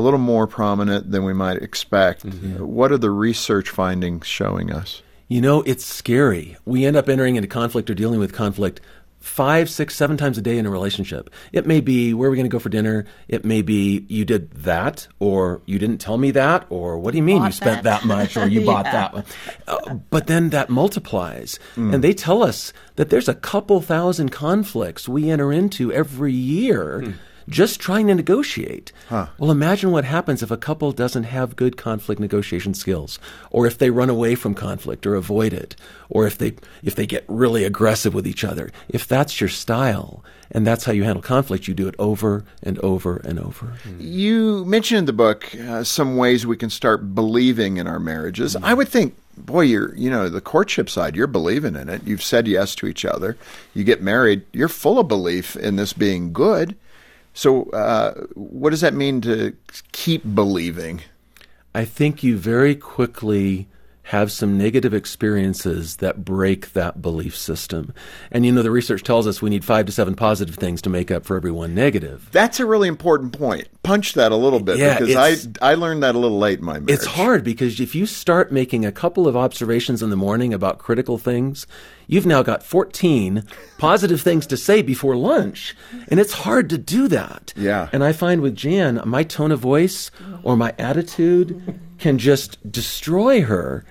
a 0.00 0.02
little 0.02 0.18
more 0.18 0.46
prominent 0.46 1.10
than 1.10 1.24
we 1.24 1.34
might 1.34 1.58
expect. 1.58 2.24
Mm-hmm. 2.24 2.64
What 2.64 2.90
are 2.90 2.98
the 2.98 3.10
research 3.10 3.68
findings 3.68 4.26
showing 4.26 4.72
us? 4.72 5.02
You 5.28 5.40
know, 5.40 5.62
it's 5.62 5.84
scary. 5.84 6.56
We 6.64 6.86
end 6.86 6.96
up 6.96 7.08
entering 7.08 7.36
into 7.36 7.46
conflict 7.46 7.90
or 7.90 7.94
dealing 7.94 8.18
with 8.18 8.32
conflict 8.32 8.80
five, 9.20 9.68
six, 9.68 9.94
seven 9.94 10.16
times 10.16 10.38
a 10.38 10.42
day 10.42 10.56
in 10.56 10.64
a 10.64 10.70
relationship. 10.70 11.28
It 11.52 11.66
may 11.66 11.82
be 11.82 12.14
where 12.14 12.28
are 12.28 12.30
we 12.30 12.36
going 12.38 12.48
to 12.48 12.52
go 12.52 12.58
for 12.58 12.70
dinner? 12.70 13.04
It 13.28 13.44
may 13.44 13.60
be 13.60 14.06
you 14.08 14.24
did 14.24 14.50
that, 14.52 15.06
or 15.18 15.60
you 15.66 15.78
didn't 15.78 15.98
tell 15.98 16.16
me 16.16 16.30
that, 16.30 16.64
or 16.70 16.98
what 16.98 17.12
do 17.12 17.18
you 17.18 17.22
mean 17.22 17.40
bought 17.40 17.46
you 17.46 17.52
spent 17.52 17.82
that, 17.82 18.00
that 18.00 18.06
much, 18.06 18.38
or 18.38 18.48
you 18.48 18.60
yeah. 18.62 18.66
bought 18.66 18.84
that 18.86 19.12
one? 19.12 19.24
Uh, 19.68 19.94
but 20.08 20.26
then 20.26 20.48
that 20.50 20.70
multiplies, 20.70 21.58
mm. 21.76 21.92
and 21.94 22.02
they 22.02 22.14
tell 22.14 22.42
us 22.42 22.72
that 22.96 23.10
there's 23.10 23.28
a 23.28 23.34
couple 23.34 23.82
thousand 23.82 24.30
conflicts 24.30 25.06
we 25.06 25.30
enter 25.30 25.52
into 25.52 25.92
every 25.92 26.32
year. 26.32 27.02
Mm 27.04 27.14
just 27.48 27.80
trying 27.80 28.06
to 28.06 28.14
negotiate. 28.14 28.92
Huh. 29.08 29.28
Well, 29.38 29.50
imagine 29.50 29.90
what 29.90 30.04
happens 30.04 30.42
if 30.42 30.50
a 30.50 30.56
couple 30.56 30.92
doesn't 30.92 31.24
have 31.24 31.56
good 31.56 31.76
conflict 31.76 32.20
negotiation 32.20 32.74
skills, 32.74 33.18
or 33.50 33.66
if 33.66 33.78
they 33.78 33.90
run 33.90 34.10
away 34.10 34.34
from 34.34 34.54
conflict 34.54 35.06
or 35.06 35.14
avoid 35.14 35.52
it, 35.52 35.76
or 36.08 36.26
if 36.26 36.38
they 36.38 36.54
if 36.82 36.94
they 36.94 37.06
get 37.06 37.24
really 37.28 37.64
aggressive 37.64 38.14
with 38.14 38.26
each 38.26 38.44
other. 38.44 38.70
If 38.88 39.06
that's 39.06 39.40
your 39.40 39.48
style 39.48 40.24
and 40.52 40.66
that's 40.66 40.84
how 40.84 40.92
you 40.92 41.04
handle 41.04 41.22
conflict, 41.22 41.68
you 41.68 41.74
do 41.74 41.88
it 41.88 41.94
over 41.98 42.44
and 42.62 42.78
over 42.80 43.16
and 43.18 43.38
over. 43.38 43.74
You 43.98 44.64
mentioned 44.64 44.98
in 44.98 45.04
the 45.06 45.12
book 45.12 45.54
uh, 45.54 45.84
some 45.84 46.16
ways 46.16 46.46
we 46.46 46.56
can 46.56 46.70
start 46.70 47.14
believing 47.14 47.76
in 47.76 47.86
our 47.86 48.00
marriages. 48.00 48.54
Mm-hmm. 48.54 48.64
I 48.64 48.74
would 48.74 48.88
think 48.88 49.14
boy, 49.40 49.62
you're, 49.62 49.94
you 49.96 50.10
know, 50.10 50.28
the 50.28 50.40
courtship 50.40 50.90
side, 50.90 51.16
you're 51.16 51.26
believing 51.26 51.76
in 51.76 51.88
it. 51.88 52.02
You've 52.04 52.22
said 52.22 52.46
yes 52.46 52.74
to 52.76 52.86
each 52.86 53.04
other. 53.04 53.36
You 53.74 53.84
get 53.84 54.02
married, 54.02 54.42
you're 54.52 54.68
full 54.68 54.98
of 54.98 55.08
belief 55.08 55.56
in 55.56 55.76
this 55.76 55.92
being 55.92 56.32
good. 56.32 56.76
So, 57.32 57.64
uh, 57.70 58.14
what 58.34 58.70
does 58.70 58.80
that 58.80 58.94
mean 58.94 59.20
to 59.22 59.56
keep 59.92 60.22
believing? 60.34 61.02
I 61.74 61.84
think 61.84 62.22
you 62.22 62.36
very 62.36 62.74
quickly 62.74 63.68
have 64.10 64.32
some 64.32 64.58
negative 64.58 64.92
experiences 64.92 65.98
that 65.98 66.24
break 66.24 66.72
that 66.72 67.00
belief 67.00 67.36
system. 67.36 67.94
And 68.32 68.44
you 68.44 68.50
know, 68.50 68.60
the 68.60 68.70
research 68.72 69.04
tells 69.04 69.24
us 69.24 69.40
we 69.40 69.50
need 69.50 69.64
five 69.64 69.86
to 69.86 69.92
seven 69.92 70.16
positive 70.16 70.56
things 70.56 70.82
to 70.82 70.90
make 70.90 71.12
up 71.12 71.24
for 71.24 71.36
every 71.36 71.52
one 71.52 71.76
negative. 71.76 72.28
That's 72.32 72.58
a 72.58 72.66
really 72.66 72.88
important 72.88 73.38
point. 73.38 73.68
Punch 73.84 74.14
that 74.14 74.32
a 74.32 74.36
little 74.36 74.58
bit 74.58 74.78
yeah, 74.78 74.98
because 74.98 75.14
I 75.62 75.70
I 75.70 75.74
learned 75.74 76.02
that 76.02 76.16
a 76.16 76.18
little 76.18 76.40
late 76.40 76.58
in 76.58 76.64
my 76.64 76.80
marriage. 76.80 76.90
It's 76.90 77.06
hard 77.06 77.44
because 77.44 77.78
if 77.78 77.94
you 77.94 78.04
start 78.04 78.50
making 78.50 78.84
a 78.84 78.90
couple 78.90 79.28
of 79.28 79.36
observations 79.36 80.02
in 80.02 80.10
the 80.10 80.16
morning 80.16 80.52
about 80.52 80.78
critical 80.78 81.16
things, 81.16 81.68
you've 82.08 82.26
now 82.26 82.42
got 82.42 82.64
14 82.64 83.44
positive 83.78 84.20
things 84.20 84.44
to 84.48 84.56
say 84.56 84.82
before 84.82 85.14
lunch. 85.14 85.76
And 86.08 86.18
it's 86.18 86.32
hard 86.32 86.68
to 86.70 86.78
do 86.78 87.06
that. 87.06 87.54
Yeah. 87.54 87.88
And 87.92 88.02
I 88.02 88.12
find 88.12 88.40
with 88.40 88.56
Jan, 88.56 89.00
my 89.04 89.22
tone 89.22 89.52
of 89.52 89.60
voice 89.60 90.10
or 90.42 90.56
my 90.56 90.74
attitude 90.80 91.78
can 92.00 92.18
just 92.18 92.72
destroy 92.72 93.42
her 93.42 93.84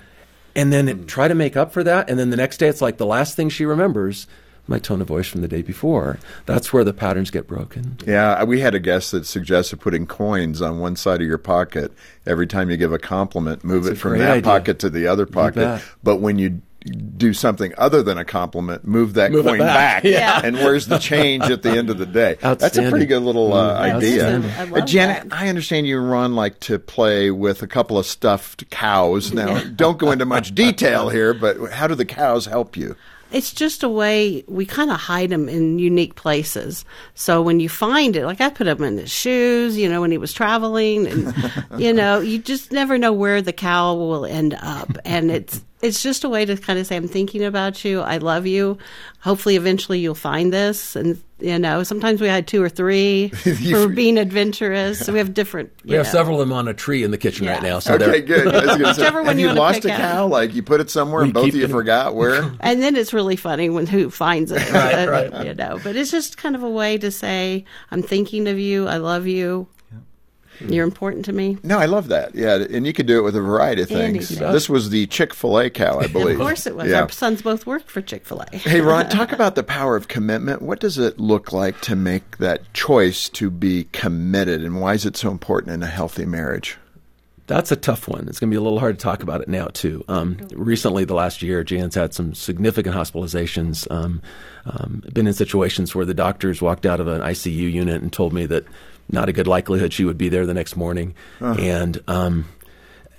and 0.59 0.73
then 0.73 0.87
mm. 0.87 1.07
try 1.07 1.29
to 1.29 1.35
make 1.35 1.55
up 1.55 1.71
for 1.71 1.83
that. 1.83 2.09
And 2.09 2.19
then 2.19 2.31
the 2.31 2.37
next 2.37 2.57
day, 2.57 2.67
it's 2.67 2.81
like 2.81 2.97
the 2.97 3.05
last 3.05 3.35
thing 3.35 3.49
she 3.49 3.65
remembers 3.65 4.27
my 4.67 4.77
tone 4.77 5.01
of 5.01 5.07
voice 5.07 5.27
from 5.27 5.41
the 5.41 5.47
day 5.47 5.61
before. 5.61 6.19
That's 6.45 6.71
where 6.71 6.83
the 6.83 6.93
patterns 6.93 7.31
get 7.31 7.47
broken. 7.47 7.97
Yeah, 8.05 8.43
we 8.43 8.59
had 8.59 8.75
a 8.75 8.79
guest 8.79 9.11
that 9.13 9.25
suggested 9.25 9.79
putting 9.79 10.05
coins 10.05 10.61
on 10.61 10.79
one 10.79 10.95
side 10.95 11.21
of 11.21 11.27
your 11.27 11.39
pocket 11.39 11.91
every 12.25 12.45
time 12.45 12.69
you 12.69 12.77
give 12.77 12.93
a 12.93 12.99
compliment. 12.99 13.63
Move 13.63 13.85
That's 13.85 13.97
it 13.97 14.01
from 14.01 14.19
that 14.19 14.29
idea. 14.29 14.43
pocket 14.43 14.79
to 14.79 14.89
the 14.89 15.07
other 15.07 15.25
pocket. 15.25 15.81
But 16.03 16.17
when 16.17 16.37
you 16.37 16.61
do 16.79 17.33
something 17.33 17.73
other 17.77 18.01
than 18.01 18.17
a 18.17 18.25
compliment, 18.25 18.85
move 18.85 19.13
that 19.15 19.31
move 19.31 19.45
coin 19.45 19.59
back, 19.59 20.03
back 20.03 20.03
yeah. 20.09 20.41
and 20.43 20.55
where's 20.57 20.87
the 20.87 20.97
change 20.97 21.43
at 21.45 21.61
the 21.61 21.71
end 21.71 21.89
of 21.89 21.97
the 21.97 22.05
day? 22.05 22.37
That's 22.41 22.77
a 22.77 22.89
pretty 22.89 23.05
good 23.05 23.21
little 23.21 23.53
uh, 23.53 23.73
idea. 23.77 24.39
Uh, 24.39 24.85
Janet, 24.85 25.29
that. 25.29 25.35
I 25.35 25.49
understand 25.49 25.87
you 25.87 25.99
run 25.99 26.35
like 26.35 26.59
to 26.61 26.79
play 26.79 27.31
with 27.31 27.61
a 27.61 27.67
couple 27.67 27.97
of 27.97 28.05
stuffed 28.05 28.69
cows. 28.69 29.33
Now, 29.33 29.61
don't 29.63 29.99
go 29.99 30.11
into 30.11 30.25
much 30.25 30.55
detail 30.55 31.09
here, 31.09 31.33
but 31.33 31.71
how 31.71 31.87
do 31.87 31.95
the 31.95 32.05
cows 32.05 32.45
help 32.45 32.77
you? 32.77 32.95
It's 33.31 33.53
just 33.53 33.83
a 33.83 33.89
way 33.89 34.43
we 34.47 34.65
kind 34.65 34.89
of 34.91 34.97
hide 34.97 35.29
them 35.29 35.47
in 35.47 35.79
unique 35.79 36.15
places. 36.15 36.85
So 37.13 37.41
when 37.41 37.59
you 37.59 37.69
find 37.69 38.15
it, 38.15 38.25
like 38.25 38.41
I 38.41 38.49
put 38.49 38.67
him 38.67 38.83
in 38.83 38.97
his 38.97 39.11
shoes, 39.11 39.77
you 39.77 39.87
know, 39.89 40.01
when 40.01 40.11
he 40.11 40.17
was 40.17 40.33
traveling, 40.33 41.07
and 41.07 41.33
you 41.77 41.93
know, 41.93 42.19
you 42.19 42.39
just 42.39 42.71
never 42.71 42.97
know 42.97 43.13
where 43.13 43.41
the 43.41 43.53
cow 43.53 43.93
will 43.95 44.25
end 44.25 44.57
up, 44.61 44.89
and 45.05 45.31
it's 45.31 45.61
it's 45.81 46.03
just 46.03 46.23
a 46.23 46.29
way 46.29 46.45
to 46.45 46.57
kind 46.57 46.77
of 46.79 46.87
say, 46.87 46.95
I'm 46.95 47.07
thinking 47.07 47.43
about 47.43 47.85
you. 47.85 48.01
I 48.01 48.17
love 48.17 48.45
you. 48.45 48.77
Hopefully, 49.21 49.55
eventually 49.55 49.99
you'll 49.99 50.15
find 50.15 50.51
this. 50.51 50.95
And, 50.95 51.21
you 51.39 51.57
know, 51.59 51.83
sometimes 51.83 52.21
we 52.21 52.27
had 52.27 52.47
two 52.47 52.61
or 52.61 52.69
three 52.69 53.29
for 53.71 53.87
being 53.87 54.17
adventurous. 54.17 54.99
So 54.99 55.13
we 55.13 55.19
have 55.19 55.33
different. 55.33 55.71
We 55.85 55.95
have 55.95 56.05
know. 56.05 56.11
several 56.11 56.41
of 56.41 56.47
them 56.47 56.55
on 56.57 56.67
a 56.67 56.73
tree 56.73 57.03
in 57.03 57.11
the 57.11 57.17
kitchen 57.17 57.45
Yeah. 57.45 57.53
right 57.53 57.63
now. 57.63 57.79
So 57.79 57.95
Okay, 57.95 58.05
they're- 58.05 58.21
good. 58.21 58.47
I 58.53 58.59
was 58.59 58.65
gonna 58.65 58.93
say, 58.93 59.01
Whichever 59.01 59.19
one 59.19 59.27
have 59.27 59.39
you 59.39 59.47
you 59.49 59.53
lost 59.53 59.81
pick 59.83 59.91
a 59.91 59.93
out. 59.93 59.99
cow? 59.99 60.27
Like 60.27 60.53
you 60.53 60.63
put 60.63 60.81
it 60.81 60.89
somewhere 60.89 61.23
and 61.23 61.33
both 61.33 61.49
of 61.49 61.55
you 61.55 61.65
it- 61.65 61.71
forgot 61.71 62.15
where? 62.15 62.51
And 62.61 62.81
then 62.81 62.95
it's 62.95 63.13
really 63.13 63.35
funny 63.35 63.69
when 63.69 63.87
who 63.87 64.09
finds 64.09 64.51
it. 64.51 64.71
Right, 64.71 65.07
right. 65.07 65.45
You 65.45 65.53
know, 65.53 65.79
but 65.83 65.95
it's 65.95 66.11
just 66.11 66.37
kind 66.37 66.55
of 66.55 66.63
a 66.63 66.69
way 66.69 66.97
to 66.97 67.09
say, 67.11 67.65
I'm 67.91 68.01
thinking 68.03 68.47
of 68.47 68.59
you. 68.59 68.87
I 68.87 68.97
love 68.97 69.25
you. 69.27 69.67
You're 70.61 70.83
important 70.83 71.25
to 71.25 71.33
me. 71.33 71.57
No, 71.63 71.77
I 71.77 71.85
love 71.85 72.09
that. 72.09 72.35
Yeah, 72.35 72.55
and 72.55 72.85
you 72.85 72.93
could 72.93 73.05
do 73.05 73.19
it 73.19 73.21
with 73.21 73.35
a 73.35 73.41
variety 73.41 73.83
of 73.83 73.87
things. 73.87 74.29
does. 74.29 74.53
This 74.53 74.69
was 74.69 74.89
the 74.89 75.07
Chick 75.07 75.33
Fil 75.33 75.59
A 75.59 75.69
cow, 75.69 75.99
I 75.99 76.07
believe. 76.07 76.39
Of 76.39 76.45
course 76.45 76.65
it 76.65 76.75
was. 76.75 76.89
Yeah. 76.89 77.01
Our 77.01 77.09
sons 77.09 77.41
both 77.41 77.65
worked 77.65 77.89
for 77.89 78.01
Chick 78.01 78.25
fil 78.25 78.41
A. 78.41 78.57
Hey, 78.57 78.81
Ron, 78.81 79.09
talk 79.09 79.31
about 79.31 79.55
the 79.55 79.63
power 79.63 79.95
of 79.95 80.07
commitment. 80.07 80.61
What 80.61 80.79
does 80.79 80.97
it 80.97 81.19
look 81.19 81.53
like 81.53 81.79
to 81.81 81.95
make 81.95 82.37
that 82.37 82.73
choice 82.73 83.29
to 83.29 83.49
be 83.49 83.85
committed, 83.91 84.63
and 84.63 84.81
why 84.81 84.93
is 84.93 85.05
it 85.05 85.15
so 85.15 85.31
important 85.31 85.73
in 85.73 85.83
a 85.83 85.87
healthy 85.87 86.25
marriage? 86.25 86.77
That's 87.49 87.71
a 87.71 87.75
tough 87.75 88.07
one. 88.07 88.27
It's 88.27 88.39
going 88.39 88.51
to 88.51 88.53
be 88.53 88.59
a 88.59 88.61
little 88.61 88.79
hard 88.79 88.99
to 88.99 89.03
talk 89.03 89.23
about 89.23 89.41
it 89.41 89.47
now, 89.47 89.69
too. 89.73 90.05
Um, 90.07 90.37
recently, 90.51 91.03
the 91.03 91.15
last 91.15 91.41
year, 91.41 91.63
Jan's 91.63 91.95
had 91.95 92.13
some 92.13 92.35
significant 92.35 92.95
hospitalizations. 92.95 93.89
Um, 93.89 94.21
um, 94.65 95.01
been 95.11 95.25
in 95.25 95.33
situations 95.33 95.95
where 95.95 96.05
the 96.05 96.13
doctors 96.13 96.61
walked 96.61 96.85
out 96.85 96.99
of 96.99 97.07
an 97.07 97.21
ICU 97.21 97.71
unit 97.73 98.03
and 98.03 98.13
told 98.13 98.33
me 98.33 98.45
that 98.45 98.65
not 99.11 99.29
a 99.29 99.33
good 99.33 99.47
likelihood 99.47 99.93
she 99.93 100.05
would 100.05 100.17
be 100.17 100.29
there 100.29 100.45
the 100.45 100.53
next 100.53 100.75
morning. 100.75 101.15
And 101.59 102.01
um, 102.07 102.45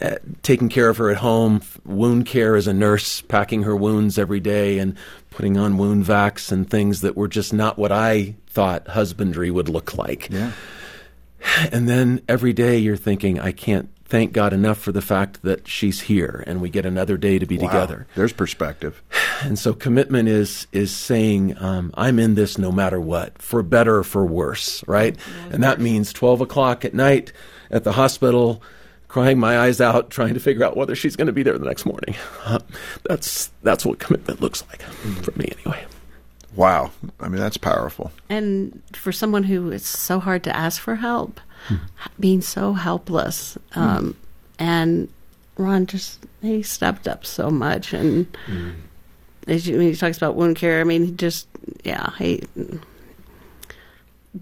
uh, 0.01 0.17
taking 0.43 0.69
care 0.69 0.89
of 0.89 0.97
her 0.97 1.11
at 1.11 1.19
home, 1.19 1.63
wound 1.85 2.27
care 2.27 2.57
as 2.57 2.67
a 2.67 2.73
nurse, 2.73 3.21
packing 3.21 3.65
her 3.65 3.77
wounds 3.77 4.19
every 4.19 4.41
day, 4.41 4.79
and 4.79 4.97
putting 5.31 5.57
on 5.57 5.77
wound 5.77 6.05
vacs 6.05 6.51
and 6.51 6.69
things 6.69 7.03
that 7.03 7.17
were 7.17 7.29
just 7.29 7.53
not 7.53 7.79
what 7.79 7.93
I 7.93 8.35
thought 8.49 8.89
husbandry 8.89 9.51
would 9.51 9.69
look 9.69 9.97
like. 9.97 10.31
Yeah. 10.31 10.53
And 11.73 11.89
then 11.89 12.23
every 12.29 12.53
day 12.53 12.79
you're 12.79 12.97
thinking, 12.97 13.41
I 13.41 13.53
can't 13.53 13.89
thank 14.05 14.33
God 14.33 14.53
enough 14.53 14.79
for 14.79 14.93
the 14.93 15.01
fact 15.01 15.43
that 15.43 15.69
she's 15.69 16.03
here 16.03 16.43
and 16.47 16.61
we 16.61 16.69
get 16.69 16.85
another 16.85 17.17
day 17.17 17.39
to 17.39 17.47
be 17.47 17.57
together. 17.57 18.07
There's 18.15 18.33
perspective. 18.33 19.03
And 19.45 19.59
so 19.59 19.73
commitment 19.73 20.29
is 20.29 20.67
is 20.73 20.91
saying, 20.91 21.57
um, 21.63 21.91
I'm 21.95 22.19
in 22.19 22.35
this 22.35 22.59
no 22.59 22.71
matter 22.73 23.01
what, 23.01 23.41
for 23.41 23.63
better 23.63 23.99
or 23.99 24.05
for 24.05 24.25
worse, 24.25 24.87
right? 24.87 25.17
And 25.51 25.63
that 25.63 25.81
means 25.81 26.13
12 26.13 26.41
o'clock 26.43 26.85
at 26.85 26.95
night 26.95 27.33
at 27.71 27.85
the 27.85 27.93
hospital, 27.93 28.63
crying 29.09 29.39
my 29.39 29.59
eyes 29.59 29.81
out, 29.81 30.11
trying 30.11 30.35
to 30.35 30.41
figure 30.41 30.65
out 30.65 30.77
whether 30.77 30.95
she's 30.95 31.17
going 31.17 31.27
to 31.27 31.33
be 31.33 31.43
there 31.43 31.59
the 31.59 31.67
next 31.67 31.85
morning. 31.87 32.15
that's 33.09 33.51
that's 33.63 33.85
what 33.85 33.99
commitment 33.99 34.41
looks 34.41 34.65
like 34.69 34.83
for 34.83 35.33
me, 35.39 35.53
anyway. 35.59 35.85
Wow. 36.57 36.91
I 37.21 37.29
mean, 37.29 37.41
that's 37.41 37.57
powerful. 37.57 38.11
And 38.29 38.83
for 38.93 39.13
someone 39.13 39.45
who 39.45 39.71
it's 39.71 39.89
so 39.89 40.19
hard 40.19 40.43
to 40.45 40.57
ask 40.57 40.81
for 40.81 40.97
help, 40.97 41.41
being 42.19 42.41
so 42.41 42.73
helpless, 42.73 43.57
um, 43.75 44.17
and 44.59 45.09
Ron 45.57 45.87
just 45.87 46.27
he 46.43 46.63
stepped 46.63 47.07
up 47.07 47.25
so 47.25 47.51
much, 47.51 47.93
and 47.93 48.27
as 49.51 49.67
you, 49.67 49.77
when 49.79 49.89
he 49.89 49.95
talks 49.97 50.17
about 50.17 50.37
wound 50.37 50.57
care, 50.57 50.81
I 50.81 50.85
mean, 50.85 51.05
he 51.05 51.11
just 51.13 51.49
yeah, 51.85 52.11
he 52.19 52.43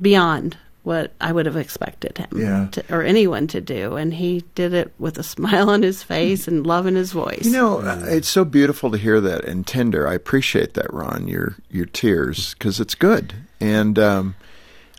beyond 0.01 0.57
what 0.85 1.13
I 1.21 1.33
would 1.33 1.45
have 1.47 1.57
expected 1.57 2.17
him 2.19 2.29
Yeah. 2.35 2.69
to, 2.73 2.95
or 2.95 3.03
anyone 3.03 3.47
to 3.49 3.61
do, 3.61 3.97
and 3.97 4.15
he 4.15 4.45
did 4.55 4.73
it 4.73 4.93
with 4.99 5.19
a 5.19 5.23
smile 5.35 5.69
on 5.71 5.83
his 5.83 6.03
face 6.03 6.49
and 6.49 6.67
love 6.67 6.87
in 6.87 6.95
his 6.95 7.13
voice. 7.13 7.45
You 7.45 7.53
know, 7.53 7.81
uh, 7.81 8.05
it's 8.07 8.29
so 8.29 8.45
beautiful 8.45 8.91
to 8.93 8.97
hear 8.99 9.21
that 9.21 9.45
and 9.45 9.67
tender. 9.67 10.09
I 10.09 10.15
appreciate 10.15 10.75
that, 10.75 10.93
Ron. 10.93 11.29
Your 11.29 11.57
your 11.71 11.87
tears 11.87 12.55
because 12.55 12.81
it's 12.81 12.95
good. 12.95 13.35
And 13.61 13.99
um, 13.99 14.35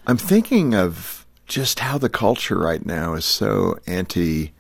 I'm 0.06 0.18
thinking 0.18 0.76
of 0.76 1.26
just 1.48 1.80
how 1.80 1.98
the 1.98 2.10
culture 2.10 2.58
right 2.58 2.86
now 2.86 3.14
is 3.16 3.26
so 3.26 3.80
anti 3.88 4.52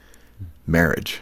marriage. 0.65 1.21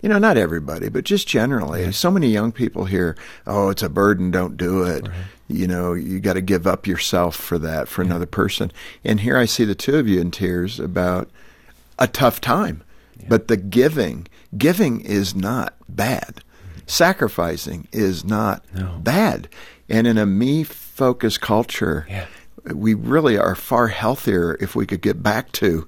You 0.00 0.08
know, 0.08 0.18
not 0.18 0.36
everybody, 0.36 0.88
but 0.88 1.04
just 1.04 1.28
generally. 1.28 1.90
So 1.92 2.10
many 2.10 2.28
young 2.28 2.52
people 2.52 2.84
hear, 2.86 3.16
"Oh, 3.46 3.68
it's 3.70 3.82
a 3.82 3.88
burden. 3.88 4.30
Don't 4.30 4.56
do 4.56 4.82
it." 4.82 5.06
You 5.48 5.66
know, 5.66 5.92
you 5.92 6.18
got 6.20 6.32
to 6.34 6.40
give 6.40 6.66
up 6.66 6.86
yourself 6.86 7.36
for 7.36 7.58
that 7.58 7.86
for 7.88 8.02
another 8.02 8.26
person. 8.26 8.72
And 9.04 9.20
here 9.20 9.36
I 9.36 9.44
see 9.44 9.64
the 9.64 9.74
two 9.74 9.96
of 9.96 10.08
you 10.08 10.20
in 10.20 10.30
tears 10.30 10.80
about 10.80 11.28
a 11.98 12.06
tough 12.08 12.40
time. 12.40 12.82
But 13.28 13.46
the 13.48 13.56
giving, 13.56 14.26
giving 14.56 15.00
is 15.00 15.34
not 15.34 15.74
bad. 15.88 16.36
Mm-hmm. 16.36 16.80
Sacrificing 16.86 17.86
is 17.92 18.24
not 18.24 18.64
bad. 19.04 19.48
And 19.88 20.06
in 20.06 20.18
a 20.18 20.26
me 20.26 20.64
focused 20.64 21.40
culture, 21.40 22.06
Yeah. 22.08 22.24
we 22.72 22.94
really 22.94 23.36
are 23.38 23.54
far 23.54 23.88
healthier 23.88 24.56
if 24.60 24.74
we 24.74 24.86
could 24.86 25.02
get 25.02 25.22
back 25.22 25.52
to, 25.52 25.86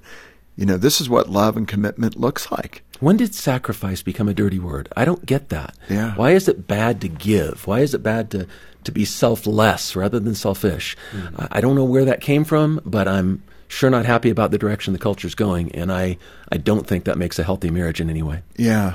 you 0.57 0.67
know, 0.67 0.77
this 0.77 1.01
is 1.01 1.09
what 1.09 1.29
love 1.31 1.57
and 1.57 1.67
commitment 1.67 2.15
looks 2.21 2.53
like. 2.53 2.83
When 3.01 3.17
did 3.17 3.35
sacrifice 3.35 4.03
become 4.03 4.29
a 4.29 4.35
dirty 4.35 4.59
word? 4.59 4.89
I 4.97 5.05
don't 5.05 5.27
get 5.27 5.49
that. 5.49 5.75
Yeah. 5.91 6.15
Why 6.15 6.31
is 6.31 6.49
it 6.49 6.67
bad 6.67 7.01
to 7.01 7.09
give? 7.09 7.67
Why 7.67 7.81
is 7.81 7.93
it 7.95 8.03
bad 8.03 8.31
to, 8.31 8.47
to 8.85 8.93
be 8.93 9.05
selfless 9.05 9.97
rather 9.97 10.21
than 10.21 10.35
selfish? 10.35 10.97
I, 11.37 11.49
I 11.53 11.61
don't 11.61 11.75
know 11.75 11.85
where 11.85 12.05
that 12.05 12.21
came 12.21 12.45
from, 12.45 12.81
but 12.85 13.09
I'm 13.09 13.43
sure 13.69 13.91
not 13.91 14.07
happy 14.07 14.31
about 14.31 14.53
the 14.53 14.59
direction 14.59 14.93
the 14.93 14.99
culture's 14.99 15.35
going, 15.35 15.73
and 15.73 15.91
I, 15.91 16.19
I 16.53 16.57
don't 16.57 16.87
think 16.87 17.05
that 17.05 17.19
makes 17.19 17.39
a 17.39 17.43
healthy 17.43 17.71
marriage 17.71 18.01
in 18.01 18.09
any 18.09 18.23
way. 18.23 18.43
Yeah. 18.57 18.95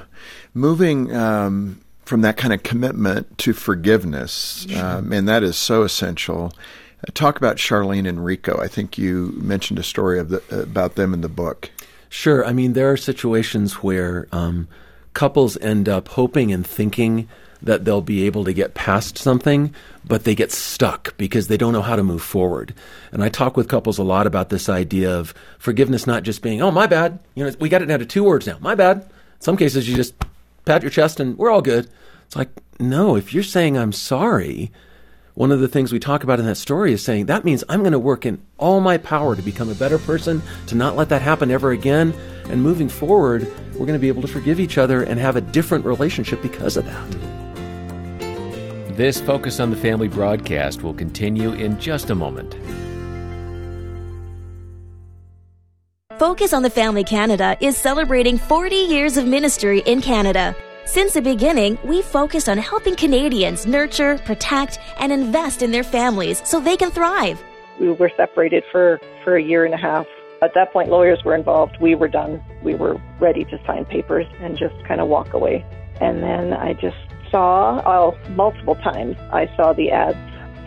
Moving 0.53 1.13
um, 1.13 1.81
from 2.05 2.21
that 2.21 2.37
kind 2.37 2.53
of 2.53 2.63
commitment 2.63 3.37
to 3.39 3.53
forgiveness, 3.53 4.65
um, 4.75 5.11
and 5.11 5.27
that 5.27 5.43
is 5.43 5.57
so 5.57 5.83
essential. 5.83 6.53
Uh, 7.01 7.11
Talk 7.13 7.37
about 7.37 7.57
Charlene 7.57 8.07
and 8.07 8.23
Rico. 8.23 8.59
I 8.59 8.67
think 8.67 8.97
you 8.97 9.33
mentioned 9.35 9.79
a 9.79 9.83
story 9.83 10.19
of 10.19 10.29
the, 10.29 10.61
about 10.61 10.95
them 10.95 11.13
in 11.13 11.21
the 11.21 11.29
book. 11.29 11.69
Sure. 12.09 12.43
I 12.45 12.53
mean, 12.53 12.73
there 12.73 12.91
are 12.91 12.97
situations 12.97 13.75
where 13.75 14.27
um, 14.31 14.67
couples 15.13 15.57
end 15.57 15.87
up 15.87 16.09
hoping 16.09 16.51
and 16.51 16.65
thinking 16.65 17.29
that 17.61 17.85
they'll 17.85 18.01
be 18.01 18.25
able 18.25 18.45
to 18.45 18.53
get 18.53 18.73
past 18.73 19.17
something, 19.17 19.73
but 20.05 20.23
they 20.23 20.33
get 20.33 20.51
stuck 20.51 21.15
because 21.17 21.47
they 21.47 21.57
don't 21.57 21.73
know 21.73 21.81
how 21.81 21.95
to 21.95 22.03
move 22.03 22.21
forward. 22.21 22.73
And 23.11 23.23
I 23.23 23.29
talk 23.29 23.57
with 23.57 23.67
couples 23.67 23.97
a 23.97 24.03
lot 24.03 24.27
about 24.27 24.49
this 24.49 24.69
idea 24.69 25.17
of 25.17 25.33
forgiveness 25.57 26.07
not 26.07 26.23
just 26.23 26.41
being, 26.41 26.61
oh, 26.61 26.71
my 26.71 26.87
bad. 26.87 27.19
You 27.35 27.45
know, 27.45 27.51
we 27.59 27.69
got 27.69 27.81
it 27.81 27.87
down 27.87 27.99
to 27.99 28.05
two 28.05 28.23
words 28.23 28.47
now. 28.47 28.57
My 28.59 28.75
bad. 28.75 28.97
In 29.01 29.41
some 29.41 29.57
cases, 29.57 29.89
you 29.89 29.95
just 29.95 30.13
pat 30.65 30.81
your 30.81 30.91
chest 30.91 31.19
and 31.19 31.37
we're 31.37 31.51
all 31.51 31.61
good. 31.61 31.89
It's 32.25 32.35
like, 32.35 32.49
no, 32.79 33.15
if 33.15 33.33
you're 33.33 33.43
saying 33.43 33.77
I'm 33.77 33.91
sorry, 33.91 34.71
one 35.39 35.53
of 35.53 35.61
the 35.61 35.69
things 35.69 35.93
we 35.93 35.99
talk 35.99 36.25
about 36.25 36.37
in 36.37 36.45
that 36.45 36.55
story 36.55 36.91
is 36.91 37.01
saying 37.01 37.27
that 37.27 37.45
means 37.45 37.63
I'm 37.69 37.79
going 37.79 37.93
to 37.93 37.99
work 37.99 38.25
in 38.25 38.41
all 38.57 38.81
my 38.81 38.97
power 38.97 39.37
to 39.37 39.41
become 39.41 39.69
a 39.69 39.73
better 39.73 39.97
person, 39.97 40.41
to 40.67 40.75
not 40.75 40.97
let 40.97 41.07
that 41.09 41.21
happen 41.21 41.49
ever 41.49 41.71
again. 41.71 42.13
And 42.49 42.61
moving 42.61 42.89
forward, 42.89 43.43
we're 43.71 43.85
going 43.85 43.93
to 43.93 43.99
be 43.99 44.09
able 44.09 44.21
to 44.21 44.27
forgive 44.27 44.59
each 44.59 44.77
other 44.77 45.01
and 45.01 45.17
have 45.17 45.37
a 45.37 45.41
different 45.41 45.85
relationship 45.85 46.41
because 46.41 46.75
of 46.75 46.83
that. 46.87 47.11
This 48.97 49.21
Focus 49.21 49.61
on 49.61 49.69
the 49.69 49.77
Family 49.77 50.09
broadcast 50.09 50.83
will 50.83 50.93
continue 50.93 51.53
in 51.53 51.79
just 51.79 52.09
a 52.09 52.15
moment. 52.15 52.57
Focus 56.17 56.51
on 56.51 56.63
the 56.63 56.69
Family 56.69 57.05
Canada 57.05 57.55
is 57.61 57.77
celebrating 57.77 58.37
40 58.37 58.75
years 58.75 59.15
of 59.15 59.25
ministry 59.25 59.79
in 59.85 60.01
Canada. 60.01 60.53
Since 60.89 61.13
the 61.13 61.21
beginning, 61.21 61.77
we 61.83 62.01
focused 62.01 62.49
on 62.49 62.57
helping 62.57 62.95
Canadians 62.95 63.67
nurture, 63.67 64.17
protect, 64.25 64.79
and 64.97 65.11
invest 65.11 65.61
in 65.61 65.69
their 65.69 65.83
families 65.83 66.41
so 66.43 66.59
they 66.59 66.75
can 66.75 66.89
thrive. 66.89 67.39
we 67.79 67.91
were 67.91 68.11
separated 68.17 68.63
for, 68.71 68.99
for 69.23 69.37
a 69.37 69.43
year 69.43 69.65
and 69.65 69.73
a 69.75 69.77
half. 69.77 70.07
At 70.41 70.55
that 70.55 70.73
point, 70.73 70.89
lawyers 70.89 71.23
were 71.23 71.35
involved. 71.35 71.77
We 71.79 71.93
were 71.93 72.07
done. 72.07 72.43
We 72.63 72.73
were 72.73 72.99
ready 73.19 73.45
to 73.45 73.63
sign 73.67 73.85
papers 73.85 74.25
and 74.39 74.57
just 74.57 74.73
kind 74.85 74.99
of 74.99 75.07
walk 75.07 75.31
away. 75.33 75.63
And 76.01 76.23
then 76.23 76.53
I 76.53 76.73
just 76.73 76.97
saw, 77.29 77.83
oh, 77.85 78.17
multiple 78.31 78.73
times, 78.73 79.15
I 79.31 79.45
saw 79.55 79.73
the 79.73 79.91
ads 79.91 80.17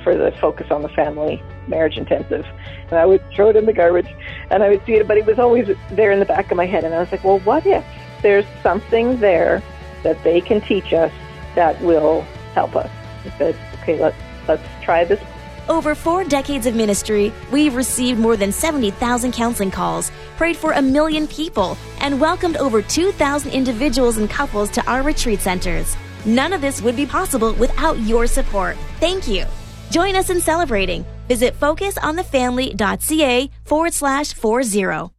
for 0.04 0.14
the 0.14 0.30
Focus 0.40 0.68
on 0.70 0.82
the 0.82 0.88
Family 0.90 1.42
Marriage 1.66 1.96
Intensive. 1.96 2.46
And 2.90 2.92
I 2.92 3.06
would 3.06 3.28
throw 3.34 3.50
it 3.50 3.56
in 3.56 3.66
the 3.66 3.72
garbage 3.72 4.14
and 4.50 4.62
I 4.62 4.68
would 4.68 4.86
see 4.86 4.92
it, 4.92 5.08
but 5.08 5.16
it 5.18 5.26
was 5.26 5.40
always 5.40 5.66
there 5.90 6.12
in 6.12 6.20
the 6.20 6.26
back 6.26 6.52
of 6.52 6.56
my 6.56 6.66
head. 6.66 6.84
And 6.84 6.94
I 6.94 7.00
was 7.00 7.10
like, 7.10 7.24
well, 7.24 7.40
what 7.40 7.66
if 7.66 7.84
there's 8.22 8.46
something 8.62 9.18
there 9.18 9.60
that 10.02 10.22
they 10.24 10.40
can 10.40 10.60
teach 10.60 10.92
us 10.92 11.12
that 11.54 11.80
will 11.82 12.22
help 12.54 12.76
us? 12.76 12.90
I 13.24 13.38
said, 13.38 13.56
okay, 13.80 14.00
let's, 14.00 14.16
let's 14.48 14.62
try 14.82 15.04
this 15.04 15.20
Over 15.68 15.94
four 15.94 16.24
decades 16.24 16.66
of 16.66 16.74
ministry, 16.74 17.32
we've 17.50 17.74
received 17.74 18.18
more 18.18 18.36
than 18.36 18.52
70,000 18.52 19.32
counseling 19.32 19.70
calls, 19.70 20.10
prayed 20.36 20.56
for 20.56 20.72
a 20.72 20.82
million 20.82 21.26
people, 21.28 21.76
and 22.00 22.20
welcomed 22.20 22.56
over 22.56 22.82
2,000 22.82 23.50
individuals 23.52 24.16
and 24.16 24.28
couples 24.28 24.70
to 24.70 24.84
our 24.90 25.02
retreat 25.02 25.40
centers. 25.40 25.96
None 26.24 26.52
of 26.52 26.60
this 26.60 26.82
would 26.82 26.96
be 26.96 27.06
possible 27.06 27.52
without 27.54 27.98
your 28.00 28.26
support. 28.26 28.76
Thank 29.00 29.28
you. 29.28 29.44
Join 29.90 30.16
us 30.16 30.30
in 30.30 30.40
celebrating. 30.40 31.04
Visit 31.28 31.58
focusonthefamily.ca 31.58 33.50
forward 33.64 33.94
slash 33.94 34.32
40. 34.34 35.10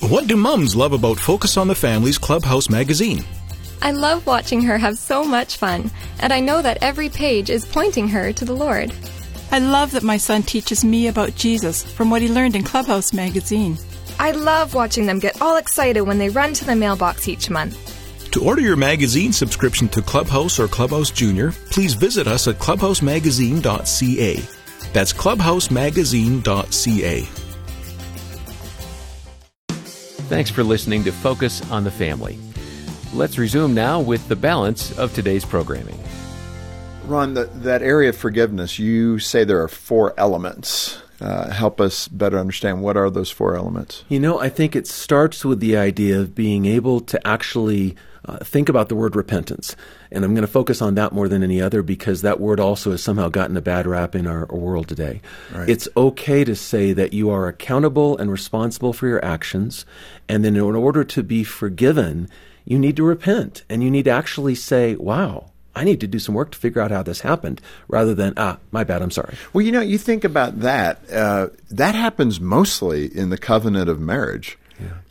What 0.00 0.28
do 0.28 0.36
mums 0.36 0.76
love 0.76 0.92
about 0.92 1.18
Focus 1.18 1.56
on 1.56 1.66
the 1.66 1.74
Family's 1.74 2.18
Clubhouse 2.18 2.68
magazine? 2.68 3.24
I 3.84 3.90
love 3.90 4.26
watching 4.26 4.62
her 4.62 4.78
have 4.78 4.96
so 4.96 5.24
much 5.24 5.58
fun, 5.58 5.90
and 6.18 6.32
I 6.32 6.40
know 6.40 6.62
that 6.62 6.78
every 6.80 7.10
page 7.10 7.50
is 7.50 7.66
pointing 7.66 8.08
her 8.08 8.32
to 8.32 8.44
the 8.46 8.54
Lord. 8.54 8.94
I 9.52 9.58
love 9.58 9.90
that 9.90 10.02
my 10.02 10.16
son 10.16 10.42
teaches 10.42 10.86
me 10.86 11.08
about 11.08 11.34
Jesus 11.34 11.84
from 11.84 12.08
what 12.08 12.22
he 12.22 12.28
learned 12.28 12.56
in 12.56 12.64
Clubhouse 12.64 13.12
magazine. 13.12 13.76
I 14.18 14.30
love 14.30 14.72
watching 14.72 15.04
them 15.04 15.18
get 15.18 15.42
all 15.42 15.58
excited 15.58 16.00
when 16.00 16.16
they 16.16 16.30
run 16.30 16.54
to 16.54 16.64
the 16.64 16.74
mailbox 16.74 17.28
each 17.28 17.50
month. 17.50 17.78
To 18.30 18.42
order 18.42 18.62
your 18.62 18.76
magazine 18.76 19.34
subscription 19.34 19.90
to 19.90 20.00
Clubhouse 20.00 20.58
or 20.58 20.66
Clubhouse 20.66 21.10
Junior, 21.10 21.52
please 21.70 21.92
visit 21.92 22.26
us 22.26 22.48
at 22.48 22.58
clubhousemagazine.ca. 22.58 24.42
That's 24.94 25.12
clubhousemagazine.ca. 25.12 27.20
Thanks 30.26 30.50
for 30.50 30.64
listening 30.64 31.04
to 31.04 31.12
Focus 31.12 31.70
on 31.70 31.84
the 31.84 31.90
Family. 31.90 32.38
Let's 33.14 33.38
resume 33.38 33.74
now 33.74 34.00
with 34.00 34.26
the 34.26 34.34
balance 34.34 34.98
of 34.98 35.14
today's 35.14 35.44
programming. 35.44 35.96
Ron, 37.04 37.34
the, 37.34 37.44
that 37.44 37.80
area 37.80 38.08
of 38.08 38.16
forgiveness, 38.16 38.80
you 38.80 39.20
say 39.20 39.44
there 39.44 39.62
are 39.62 39.68
four 39.68 40.18
elements. 40.18 41.00
Uh, 41.20 41.48
help 41.50 41.80
us 41.80 42.08
better 42.08 42.40
understand 42.40 42.82
what 42.82 42.96
are 42.96 43.08
those 43.10 43.30
four 43.30 43.56
elements. 43.56 44.02
You 44.08 44.18
know, 44.18 44.40
I 44.40 44.48
think 44.48 44.74
it 44.74 44.88
starts 44.88 45.44
with 45.44 45.60
the 45.60 45.76
idea 45.76 46.18
of 46.18 46.34
being 46.34 46.66
able 46.66 47.00
to 47.02 47.24
actually 47.24 47.94
uh, 48.24 48.38
think 48.38 48.68
about 48.68 48.88
the 48.88 48.96
word 48.96 49.14
repentance. 49.14 49.76
And 50.10 50.24
I'm 50.24 50.34
going 50.34 50.44
to 50.44 50.52
focus 50.52 50.82
on 50.82 50.96
that 50.96 51.12
more 51.12 51.28
than 51.28 51.44
any 51.44 51.62
other 51.62 51.82
because 51.82 52.22
that 52.22 52.40
word 52.40 52.58
also 52.58 52.90
has 52.90 53.02
somehow 53.02 53.28
gotten 53.28 53.56
a 53.56 53.62
bad 53.62 53.86
rap 53.86 54.16
in 54.16 54.26
our, 54.26 54.50
our 54.50 54.58
world 54.58 54.88
today. 54.88 55.20
Right. 55.54 55.68
It's 55.68 55.86
okay 55.96 56.42
to 56.42 56.56
say 56.56 56.92
that 56.94 57.12
you 57.12 57.30
are 57.30 57.46
accountable 57.46 58.18
and 58.18 58.28
responsible 58.28 58.92
for 58.92 59.06
your 59.06 59.24
actions. 59.24 59.86
And 60.28 60.44
then 60.44 60.56
in 60.56 60.62
order 60.62 61.04
to 61.04 61.22
be 61.22 61.44
forgiven, 61.44 62.28
you 62.64 62.78
need 62.78 62.96
to 62.96 63.02
repent 63.04 63.62
and 63.68 63.82
you 63.82 63.90
need 63.90 64.04
to 64.06 64.10
actually 64.10 64.54
say, 64.54 64.94
wow, 64.96 65.50
I 65.76 65.84
need 65.84 66.00
to 66.00 66.06
do 66.06 66.18
some 66.18 66.34
work 66.34 66.52
to 66.52 66.58
figure 66.58 66.80
out 66.80 66.90
how 66.90 67.02
this 67.02 67.20
happened 67.20 67.60
rather 67.88 68.14
than, 68.14 68.32
ah, 68.36 68.58
my 68.70 68.84
bad, 68.84 69.02
I'm 69.02 69.10
sorry. 69.10 69.34
Well, 69.52 69.64
you 69.64 69.72
know, 69.72 69.80
you 69.80 69.98
think 69.98 70.22
about 70.24 70.60
that. 70.60 71.00
Uh, 71.12 71.48
that 71.70 71.94
happens 71.94 72.40
mostly 72.40 73.06
in 73.06 73.30
the 73.30 73.38
covenant 73.38 73.88
of 73.88 73.98
marriage. 74.00 74.56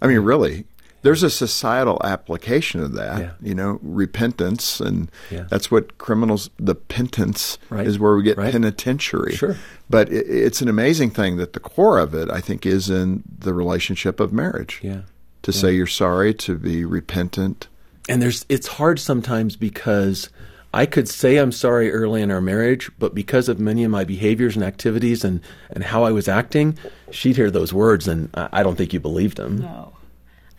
I 0.01 0.07
mean, 0.07 0.19
really. 0.19 0.65
There's 1.01 1.21
a 1.23 1.29
societal 1.29 1.99
application 2.05 2.79
of 2.81 2.93
that, 2.93 3.19
Yeah. 3.19 3.31
you 3.41 3.53
know, 3.53 3.77
repentance, 3.83 4.79
and 4.79 5.11
Yeah. 5.29 5.43
that's 5.49 5.69
what 5.69 5.97
criminals, 5.97 6.49
the 6.57 6.75
penance 6.75 7.57
Right. 7.69 7.85
is 7.85 7.99
where 7.99 8.15
we 8.15 8.23
get 8.23 8.37
Right. 8.37 8.53
penitentiary. 8.53 9.35
Sure. 9.35 9.57
But 9.89 10.09
it, 10.13 10.25
it's 10.29 10.61
an 10.61 10.69
amazing 10.69 11.09
thing 11.09 11.35
that 11.37 11.51
the 11.51 11.59
core 11.59 11.99
of 11.99 12.13
it, 12.13 12.29
I 12.31 12.39
think, 12.39 12.65
is 12.65 12.89
in 12.89 13.23
the 13.37 13.53
relationship 13.53 14.21
of 14.21 14.31
marriage. 14.31 14.79
Yeah. 14.81 15.01
To 15.43 15.51
say 15.51 15.73
you're 15.73 15.87
sorry, 15.87 16.33
to 16.35 16.57
be 16.57 16.85
repentant. 16.85 17.67
and 18.09 18.21
there's 18.21 18.45
it's 18.49 18.67
hard 18.67 18.99
sometimes 18.99 19.55
because 19.55 20.29
I 20.73 20.85
could 20.85 21.07
say 21.07 21.37
I'm 21.37 21.51
sorry 21.51 21.91
early 21.91 22.21
in 22.21 22.31
our 22.31 22.41
marriage, 22.41 22.89
but 22.97 23.13
because 23.13 23.47
of 23.47 23.59
many 23.59 23.83
of 23.83 23.91
my 23.91 24.03
behaviors 24.05 24.55
and 24.55 24.63
activities 24.65 25.23
and, 25.23 25.41
and 25.69 25.83
how 25.83 26.03
I 26.03 26.11
was 26.11 26.27
acting, 26.27 26.77
she'd 27.11 27.35
hear 27.35 27.51
those 27.51 27.71
words 27.73 28.07
and 28.07 28.29
I 28.33 28.49
I 28.53 28.63
don't 28.63 28.75
think 28.77 28.93
you 28.93 28.99
believed 28.99 29.37
them. 29.37 29.59
No. 29.59 29.93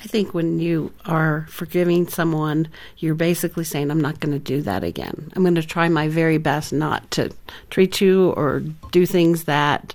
I 0.02 0.06
think 0.06 0.34
when 0.34 0.60
you 0.60 0.92
are 1.06 1.46
forgiving 1.48 2.06
someone, 2.08 2.68
you're 2.98 3.14
basically 3.14 3.64
saying, 3.64 3.90
I'm 3.90 4.02
not 4.02 4.20
going 4.20 4.34
to 4.34 4.38
do 4.38 4.60
that 4.60 4.84
again. 4.84 5.32
I'm 5.34 5.42
going 5.42 5.54
to 5.54 5.62
try 5.62 5.88
my 5.88 6.08
very 6.08 6.36
best 6.36 6.74
not 6.74 7.10
to 7.12 7.30
treat 7.70 8.02
you 8.02 8.30
or 8.32 8.60
do 8.92 9.06
things 9.06 9.44
that 9.44 9.94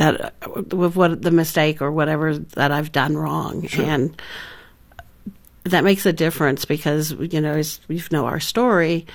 that 0.00 0.32
with 0.72 0.96
what 0.96 1.20
the 1.20 1.30
mistake 1.30 1.82
or 1.82 1.92
whatever 1.92 2.38
that 2.38 2.72
I've 2.72 2.90
done 2.90 3.18
wrong. 3.18 3.68
And 3.76 4.20
that 5.64 5.84
makes 5.84 6.06
a 6.06 6.12
difference 6.12 6.64
because 6.64 7.10
you 7.12 7.40
know 7.40 7.52
as 7.52 7.80
you 7.88 8.00
know 8.10 8.24
our 8.24 8.40
story 8.40 9.06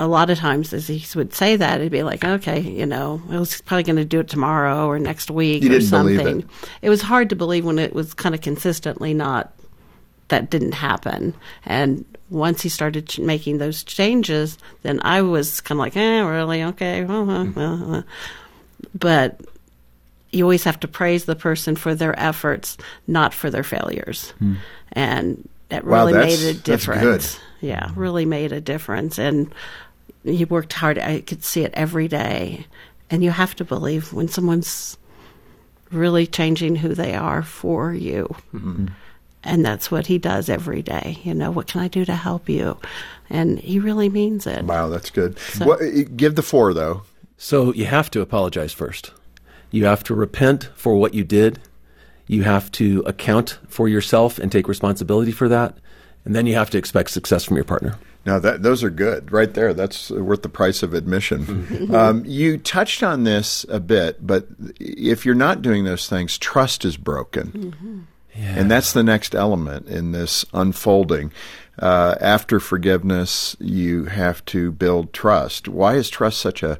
a 0.00 0.08
lot 0.08 0.28
of 0.28 0.36
times 0.36 0.72
as 0.72 0.88
he 0.88 1.04
would 1.16 1.32
say 1.32 1.54
that 1.54 1.80
it'd 1.80 1.92
be 1.92 2.02
like 2.02 2.24
okay 2.24 2.58
you 2.60 2.84
know 2.84 3.22
I 3.30 3.38
was 3.38 3.60
probably 3.60 3.84
going 3.84 3.96
to 3.96 4.04
do 4.04 4.18
it 4.18 4.28
tomorrow 4.28 4.88
or 4.88 4.98
next 4.98 5.30
week 5.30 5.62
You 5.62 5.76
or 5.76 5.80
something 5.80 6.40
it. 6.40 6.46
it 6.82 6.90
was 6.90 7.00
hard 7.00 7.30
to 7.30 7.36
believe 7.36 7.64
when 7.64 7.78
it 7.78 7.94
was 7.94 8.12
kind 8.12 8.34
of 8.34 8.40
consistently 8.40 9.14
not 9.14 9.52
that 10.28 10.50
didn't 10.50 10.72
happen. 10.72 11.34
And 11.64 12.04
once 12.28 12.60
he 12.60 12.68
started 12.68 13.08
ch- 13.08 13.20
making 13.20 13.58
those 13.58 13.84
changes 13.84 14.58
then 14.82 15.00
i 15.04 15.22
was 15.22 15.60
kind 15.60 15.78
of 15.78 15.84
like 15.84 15.96
eh 15.96 16.20
really? 16.22 16.64
Okay 16.64 17.04
well, 17.04 17.30
uh, 17.30 17.44
well, 17.44 17.94
uh. 17.94 18.02
but 18.94 19.40
you 20.30 20.44
always 20.44 20.64
have 20.64 20.78
to 20.80 20.88
praise 20.88 21.24
the 21.24 21.36
person 21.36 21.76
for 21.76 21.94
their 21.94 22.18
efforts 22.18 22.76
not 23.06 23.32
for 23.32 23.50
their 23.50 23.64
failures 23.64 24.30
hmm. 24.38 24.54
and 24.92 25.48
that 25.68 25.84
really 25.84 26.12
that's- 26.12 26.40
made 26.40 26.50
a 26.50 26.52
that's 26.52 26.62
difference 26.62 27.34
good. 27.34 27.66
yeah 27.66 27.90
really 27.94 28.24
made 28.24 28.52
a 28.52 28.60
difference 28.60 29.18
and 29.18 29.52
he 30.24 30.44
worked 30.44 30.72
hard 30.72 30.98
i 30.98 31.20
could 31.20 31.44
see 31.44 31.62
it 31.62 31.72
every 31.74 32.08
day 32.08 32.66
and 33.10 33.24
you 33.24 33.30
have 33.30 33.54
to 33.56 33.64
believe 33.64 34.12
when 34.12 34.28
someone's 34.28 34.98
really 35.90 36.26
changing 36.26 36.76
who 36.76 36.94
they 36.94 37.14
are 37.14 37.42
for 37.42 37.92
you. 37.92 38.34
Mm-hmm. 38.52 38.86
And 39.44 39.64
that's 39.64 39.90
what 39.90 40.06
he 40.06 40.18
does 40.18 40.48
every 40.48 40.82
day. 40.82 41.18
You 41.22 41.32
know, 41.32 41.50
what 41.50 41.68
can 41.68 41.80
I 41.80 41.88
do 41.88 42.04
to 42.04 42.14
help 42.14 42.48
you? 42.48 42.78
And 43.30 43.58
he 43.58 43.78
really 43.78 44.08
means 44.08 44.46
it. 44.46 44.64
Wow, 44.64 44.88
that's 44.88 45.10
good. 45.10 45.38
What, 45.58 45.80
give 46.16 46.34
the 46.34 46.42
four, 46.42 46.74
though. 46.74 47.02
So 47.38 47.72
you 47.72 47.86
have 47.86 48.10
to 48.10 48.20
apologize 48.20 48.72
first. 48.72 49.12
You 49.70 49.84
have 49.84 50.04
to 50.04 50.14
repent 50.14 50.70
for 50.74 50.96
what 50.96 51.14
you 51.14 51.24
did. 51.24 51.60
You 52.26 52.42
have 52.42 52.70
to 52.72 53.02
account 53.06 53.58
for 53.68 53.88
yourself 53.88 54.38
and 54.38 54.50
take 54.52 54.68
responsibility 54.68 55.32
for 55.32 55.48
that. 55.48 55.76
And 56.24 56.34
then 56.34 56.46
you 56.46 56.54
have 56.54 56.70
to 56.70 56.78
expect 56.78 57.10
success 57.10 57.44
from 57.44 57.56
your 57.56 57.64
partner. 57.64 57.98
Now, 58.26 58.38
that 58.40 58.62
those 58.62 58.84
are 58.84 58.90
good 58.90 59.32
right 59.32 59.52
there. 59.54 59.72
That's 59.72 60.10
worth 60.10 60.42
the 60.42 60.50
price 60.50 60.82
of 60.82 60.92
admission. 60.92 61.94
um, 61.94 62.24
you 62.26 62.58
touched 62.58 63.02
on 63.02 63.24
this 63.24 63.64
a 63.70 63.80
bit, 63.80 64.26
but 64.26 64.46
if 64.78 65.24
you're 65.24 65.34
not 65.34 65.62
doing 65.62 65.84
those 65.84 66.08
things, 66.08 66.36
trust 66.36 66.84
is 66.84 66.98
broken, 66.98 68.06
and 68.34 68.70
that's 68.70 68.92
the 68.92 69.02
next 69.02 69.34
element 69.34 69.86
in 69.86 70.12
this 70.12 70.44
unfolding. 70.52 71.32
Uh, 71.78 72.16
after 72.20 72.60
forgiveness, 72.60 73.56
you 73.60 74.06
have 74.06 74.44
to 74.46 74.72
build 74.72 75.14
trust. 75.14 75.68
Why 75.68 75.94
is 75.94 76.10
trust 76.10 76.38
such 76.40 76.62
a 76.62 76.78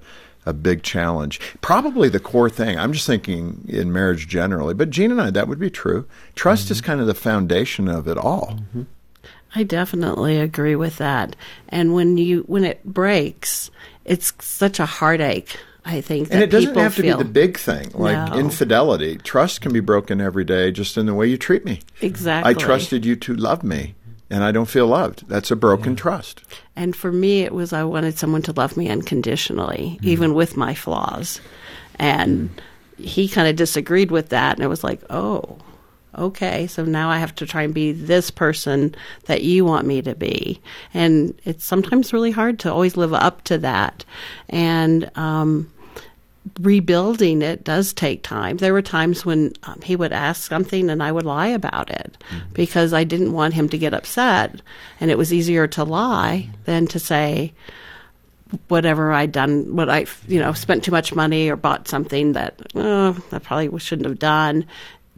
a 0.49 0.53
big 0.53 0.83
challenge? 0.83 1.41
Probably 1.61 2.09
the 2.09 2.21
core 2.21 2.51
thing. 2.51 2.79
I'm 2.79 2.93
just 2.93 3.07
thinking 3.07 3.65
in 3.69 3.93
marriage 3.93 4.29
generally, 4.29 4.75
but 4.75 4.91
Jean 4.91 5.11
and 5.11 5.21
I, 5.21 5.31
that 5.31 5.49
would 5.49 5.59
be 5.59 5.71
true. 5.71 6.07
Trust 6.35 6.71
is 6.71 6.79
mm-hmm. 6.79 6.87
kind 6.87 7.01
of 7.01 7.07
the 7.07 7.15
foundation 7.15 7.89
of 7.89 8.09
it 8.09 8.19
all. 8.19 8.55
Mm-hmm. 8.57 8.83
I 9.55 9.63
definitely 9.63 10.39
agree 10.39 10.77
with 10.77 10.99
that. 10.99 11.37
And 11.69 11.95
when 11.95 12.19
you 12.19 12.43
when 12.43 12.65
it 12.65 12.85
breaks, 12.85 13.71
it's 14.05 14.33
such 14.41 14.79
a 14.81 14.87
heartache. 14.87 15.57
I 15.85 16.03
think, 16.03 16.29
And 16.31 16.43
it 16.43 16.51
doesn't 16.51 16.77
have 16.77 16.97
to 16.97 17.03
feel. 17.03 17.17
be 17.17 17.23
the 17.23 17.31
big 17.31 17.57
thing, 17.57 17.91
like 17.95 18.33
No. 18.33 18.39
infidelity. 18.39 19.17
Trust 19.17 19.63
can 19.63 19.73
be 19.73 19.81
broken 19.81 20.21
every 20.21 20.45
day 20.45 20.71
just 20.71 20.99
in 20.99 21.07
the 21.07 21.15
way 21.15 21.29
you 21.29 21.39
treat 21.39 21.65
me. 21.65 21.81
Exactly. 22.03 22.51
I 22.51 22.53
trusted 22.53 23.07
you 23.07 23.17
to 23.17 23.35
love 23.35 23.65
me, 23.65 23.95
and 24.31 24.45
I 24.45 24.53
don't 24.53 24.69
feel 24.69 24.87
loved. 24.87 25.29
That's 25.29 25.51
a 25.51 25.57
broken 25.57 25.97
trust. 25.97 26.43
And 26.77 26.95
for 26.95 27.11
me, 27.11 27.43
it 27.43 27.53
was 27.53 27.73
I 27.73 27.85
wanted 27.85 28.19
someone 28.19 28.43
to 28.43 28.53
love 28.53 28.77
me 28.77 28.89
unconditionally, 28.89 29.99
even 30.03 30.35
with 30.35 30.57
my 30.57 30.75
flaws. 30.75 31.41
And 31.99 32.51
he 32.99 33.29
kind 33.29 33.49
of 33.49 33.57
disagreed 33.57 34.11
with 34.11 34.29
that. 34.29 34.57
And 34.57 34.65
it 34.65 34.69
was 34.69 34.85
like, 34.85 35.01
oh, 35.11 35.59
okay. 36.17 36.67
So 36.67 36.85
now 36.85 37.09
I 37.11 37.19
have 37.19 37.35
to 37.37 37.47
try 37.47 37.63
and 37.63 37.73
be 37.73 37.93
this 37.93 38.31
person 38.31 38.95
that 39.27 39.43
you 39.43 39.65
want 39.65 39.87
me 39.87 40.03
to 40.03 40.15
be. 40.15 40.61
And 40.93 41.39
it's 41.45 41.65
sometimes 41.65 42.13
really 42.13 42.31
hard 42.31 42.59
to 42.61 42.73
always 42.73 42.97
live 42.97 43.15
up 43.15 43.45
to 43.45 43.59
that. 43.59 44.05
And, 44.49 45.11
um, 45.17 45.73
rebuilding 46.61 47.43
it 47.43 47.65
does 47.65 47.93
take 47.93 48.23
time. 48.23 48.57
There 48.59 48.73
were 48.73 48.83
times 48.83 49.25
when 49.25 49.53
um, 49.65 49.81
he 49.83 49.97
would 49.97 50.13
ask 50.13 50.49
something 50.49 50.91
and 50.91 51.03
I 51.03 51.13
would 51.13 51.25
lie 51.27 51.49
about 51.49 51.91
it 51.91 52.17
because 52.53 52.93
I 52.93 53.05
didn't 53.05 53.33
want 53.33 53.55
him 53.55 53.69
to 53.71 53.79
get 53.79 53.95
upset. 53.95 54.61
And 55.01 55.11
it 55.11 55.19
was 55.19 55.33
easier 55.33 55.67
to 55.69 55.85
lie 55.85 56.49
than 56.65 56.87
to 56.89 56.99
say 56.99 57.53
whatever 58.69 59.13
I'd 59.13 59.33
done, 59.33 59.77
what 59.77 59.91
I, 59.91 60.07
you 60.27 60.41
know, 60.41 60.53
spent 60.53 60.85
too 60.85 60.91
much 60.93 61.15
money 61.15 61.49
or 61.51 61.57
bought 61.57 61.89
something 61.89 62.33
that 62.33 62.61
oh, 62.75 63.17
I 63.33 63.39
probably 63.39 63.79
shouldn't 63.79 64.09
have 64.09 64.19
done. 64.19 64.67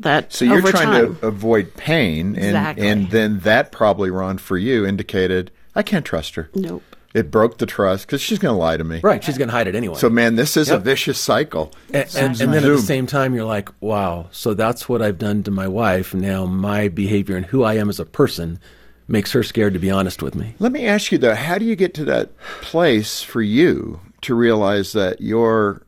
That 0.01 0.33
So 0.33 0.47
you're 0.47 0.63
trying 0.63 0.87
time, 0.87 1.17
to 1.17 1.27
avoid 1.27 1.75
pain, 1.77 2.29
and 2.29 2.39
Exactly. 2.39 2.89
and 2.89 3.11
then 3.11 3.41
that 3.41 3.71
probably, 3.71 4.11
Ron, 4.11 4.39
for 4.39 4.57
you 4.57 4.87
indicated 4.87 5.51
I 5.77 5.83
can't 5.83 6.07
trust 6.07 6.35
her. 6.37 6.49
nope. 6.55 6.83
It 7.13 7.31
broke 7.31 7.59
the 7.59 7.67
trust 7.67 8.07
because 8.07 8.21
she's 8.21 8.39
going 8.39 8.55
to 8.55 8.59
lie 8.59 8.77
to 8.77 8.85
me. 8.85 9.01
Right. 9.03 9.23
She's 9.23 9.37
going 9.37 9.49
to 9.49 9.53
hide 9.53 9.67
it 9.67 9.75
anyway. 9.75 9.97
So, 9.97 10.09
man, 10.09 10.37
this 10.37 10.57
is 10.57 10.71
a 10.71 10.79
vicious 10.79 11.21
cycle. 11.21 11.73
And, 11.93 12.09
and, 12.15 12.41
and 12.41 12.55
then 12.55 12.63
at 12.63 12.69
the 12.69 12.79
same 12.79 13.07
time, 13.07 13.35
you're 13.35 13.45
like, 13.45 13.69
wow, 13.81 14.29
so 14.31 14.55
that's 14.55 14.89
what 14.89 15.03
I've 15.03 15.19
done 15.19 15.43
to 15.43 15.51
my 15.51 15.67
wife. 15.67 16.15
Now 16.15 16.47
my 16.47 16.87
behavior 16.87 17.37
and 17.37 17.47
who 17.47 17.65
I 17.65 17.75
am 17.75 17.89
as 17.89 17.99
a 17.99 18.05
person 18.05 18.61
makes 19.09 19.33
her 19.33 19.43
scared 19.43 19.73
to 19.73 19.81
be 19.81 19.91
honest 19.91 20.23
with 20.23 20.37
me. 20.37 20.55
Let 20.61 20.71
me 20.71 20.87
ask 20.87 21.11
you 21.11 21.19
though, 21.19 21.35
how 21.35 21.59
do 21.59 21.65
you 21.65 21.75
get 21.75 21.95
to 21.95 22.05
that 22.05 22.37
place 22.61 23.23
for 23.23 23.43
you 23.43 24.01
to 24.21 24.37
realize 24.37 24.93
that 24.93 25.21
you're 25.21 25.83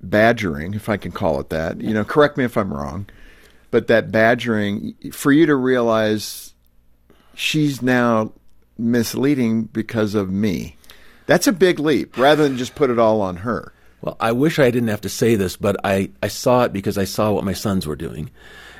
badgering, 0.00 0.74
if 0.74 0.88
I 0.88 0.96
can 0.96 1.10
call 1.10 1.40
it 1.40 1.50
that? 1.50 1.80
You 1.80 1.92
know, 1.92 2.04
correct 2.04 2.36
me 2.36 2.44
if 2.44 2.56
I'm 2.56 2.72
wrong, 2.72 3.06
but 3.72 3.88
that 3.88 4.12
badgering 4.12 4.94
for 5.10 5.32
you 5.32 5.46
to 5.46 5.56
realize 5.56 6.54
she's 7.34 7.82
now 7.82 8.32
misleading 8.80 9.64
because 9.64 10.14
of 10.14 10.30
me. 10.30 10.76
That's 11.26 11.46
a 11.46 11.52
big 11.52 11.78
leap 11.78 12.16
rather 12.16 12.42
than 12.42 12.56
just 12.56 12.74
put 12.74 12.90
it 12.90 12.98
all 12.98 13.20
on 13.20 13.36
her. 13.36 13.72
Well, 14.00 14.16
I 14.18 14.32
wish 14.32 14.58
I 14.58 14.70
didn't 14.70 14.88
have 14.88 15.02
to 15.02 15.08
say 15.08 15.34
this, 15.34 15.56
but 15.56 15.76
I, 15.84 16.10
I 16.22 16.28
saw 16.28 16.64
it 16.64 16.72
because 16.72 16.96
I 16.96 17.04
saw 17.04 17.32
what 17.32 17.44
my 17.44 17.52
sons 17.52 17.86
were 17.86 17.96
doing. 17.96 18.30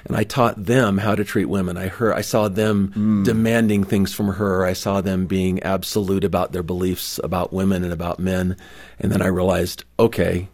And 0.06 0.16
I 0.16 0.24
taught 0.24 0.64
them 0.64 0.96
how 0.96 1.14
to 1.14 1.24
treat 1.24 1.44
women. 1.44 1.76
I 1.76 1.88
heard 1.88 2.14
I 2.14 2.22
saw 2.22 2.48
them 2.48 2.92
mm. 2.96 3.24
demanding 3.24 3.84
things 3.84 4.14
from 4.14 4.28
her. 4.28 4.64
I 4.64 4.72
saw 4.72 5.02
them 5.02 5.26
being 5.26 5.62
absolute 5.62 6.24
about 6.24 6.52
their 6.52 6.62
beliefs 6.62 7.20
about 7.22 7.52
women 7.52 7.84
and 7.84 7.92
about 7.92 8.18
men. 8.18 8.56
And 8.98 9.12
then 9.12 9.20
I 9.20 9.26
realized, 9.26 9.84
okay, 9.98 10.48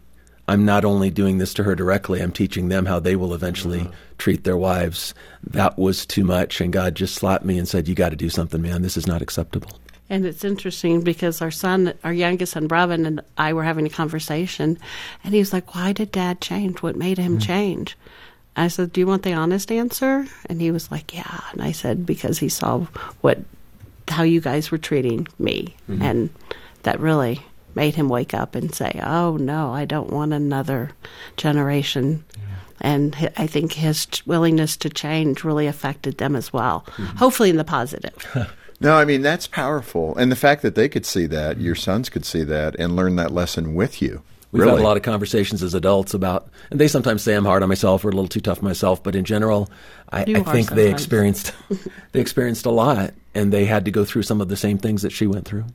I'm 0.47 0.63
not 0.63 0.85
only 0.85 1.09
doing 1.09 1.37
this 1.37 1.53
to 1.55 1.63
her 1.63 1.75
directly, 1.75 2.21
I'm 2.21 2.31
teaching 2.31 2.69
them 2.69 2.85
how 2.85 2.99
they 2.99 3.15
will 3.15 3.33
eventually 3.33 3.81
uh-huh. 3.81 3.91
treat 4.17 4.43
their 4.45 4.57
wives. 4.57 5.13
That 5.43 5.77
was 5.77 6.05
too 6.05 6.23
much, 6.23 6.61
and 6.61 6.71
God 6.71 6.95
just 6.95 7.15
slapped 7.15 7.43
me 7.43 7.57
and 7.57 7.67
said, 7.67 7.87
You 7.87 7.95
got 7.95 8.09
to 8.09 8.15
do 8.15 8.29
something, 8.29 8.61
man. 8.61 8.81
This 8.81 8.97
is 8.97 9.07
not 9.07 9.21
acceptable. 9.21 9.79
And 10.09 10.25
it's 10.25 10.45
interesting 10.45 11.01
because 11.01 11.41
our 11.41 11.51
son, 11.51 11.93
our 12.05 12.13
youngest 12.13 12.53
son, 12.53 12.69
Brevin, 12.69 13.05
and 13.05 13.19
I 13.37 13.51
were 13.51 13.65
having 13.65 13.85
a 13.85 13.89
conversation, 13.89 14.79
and 15.23 15.33
he 15.33 15.39
was 15.39 15.51
like, 15.51 15.75
Why 15.75 15.91
did 15.91 16.11
dad 16.11 16.39
change? 16.39 16.81
What 16.81 16.95
made 16.95 17.17
him 17.17 17.33
mm-hmm. 17.33 17.47
change? 17.47 17.97
I 18.55 18.69
said, 18.69 18.93
Do 18.93 19.01
you 19.01 19.07
want 19.07 19.23
the 19.23 19.33
honest 19.33 19.69
answer? 19.69 20.25
And 20.45 20.61
he 20.61 20.71
was 20.71 20.89
like, 20.91 21.13
Yeah. 21.13 21.41
And 21.51 21.61
I 21.61 21.73
said, 21.73 22.05
Because 22.05 22.39
he 22.39 22.47
saw 22.47 22.85
what, 23.19 23.39
how 24.07 24.23
you 24.23 24.39
guys 24.39 24.71
were 24.71 24.77
treating 24.77 25.27
me. 25.39 25.75
Mm-hmm. 25.89 26.01
And 26.01 26.29
that 26.83 27.01
really 27.01 27.41
made 27.77 27.95
him 27.95 28.09
wake 28.09 28.33
up 28.33 28.55
and 28.55 28.75
say, 28.75 28.99
Oh, 29.01 29.37
no, 29.37 29.71
I 29.71 29.85
don't 29.85 30.09
want 30.09 30.33
another 30.33 30.91
generation. 31.37 32.25
Yeah. 32.35 32.43
And 32.81 33.31
I 33.37 33.47
think 33.47 33.71
his 33.71 34.07
willingness 34.25 34.75
to 34.77 34.89
change 34.89 35.45
really 35.45 35.67
affected 35.67 36.17
them 36.17 36.35
as 36.35 36.51
well, 36.51 36.83
mm-hmm. 36.87 37.17
hopefully 37.17 37.49
in 37.49 37.55
the 37.55 37.63
positive. 37.63 38.25
No, 38.79 38.93
I 38.93 39.05
mean 39.05 39.23
that's 39.23 39.47
powerful, 39.47 40.15
and 40.17 40.31
the 40.31 40.35
fact 40.35 40.61
that 40.61 40.75
they 40.75 40.87
could 40.87 41.03
see 41.03 41.25
that, 41.25 41.59
your 41.59 41.73
sons 41.73 42.09
could 42.09 42.25
see 42.25 42.43
that, 42.43 42.75
and 42.77 42.95
learn 42.95 43.15
that 43.15 43.31
lesson 43.31 43.73
with 43.73 44.03
you. 44.03 44.21
We've 44.51 44.61
really. 44.61 44.77
had 44.77 44.81
a 44.81 44.83
lot 44.83 44.97
of 44.97 45.03
conversations 45.03 45.61
as 45.63 45.73
adults 45.73 46.13
about, 46.13 46.49
and 46.69 46.79
they 46.79 46.87
sometimes 46.87 47.23
say 47.23 47.33
I'm 47.33 47.43
hard 47.43 47.63
on 47.63 47.69
myself 47.69 48.05
or 48.05 48.09
a 48.09 48.11
little 48.11 48.27
too 48.27 48.39
tough 48.39 48.61
myself, 48.61 49.01
but 49.01 49.15
in 49.15 49.25
general, 49.25 49.69
I, 50.09 50.21
I 50.21 50.25
think 50.25 50.45
sometimes. 50.45 50.69
they 50.69 50.91
experienced 50.91 51.53
they 52.11 52.21
experienced 52.21 52.65
a 52.65 52.69
lot, 52.69 53.15
and 53.33 53.51
they 53.51 53.65
had 53.65 53.85
to 53.85 53.91
go 53.91 54.05
through 54.05 54.23
some 54.23 54.41
of 54.41 54.47
the 54.47 54.55
same 54.55 54.77
things 54.77 55.01
that 55.01 55.11
she 55.11 55.25
went 55.25 55.45
through. 55.45 55.65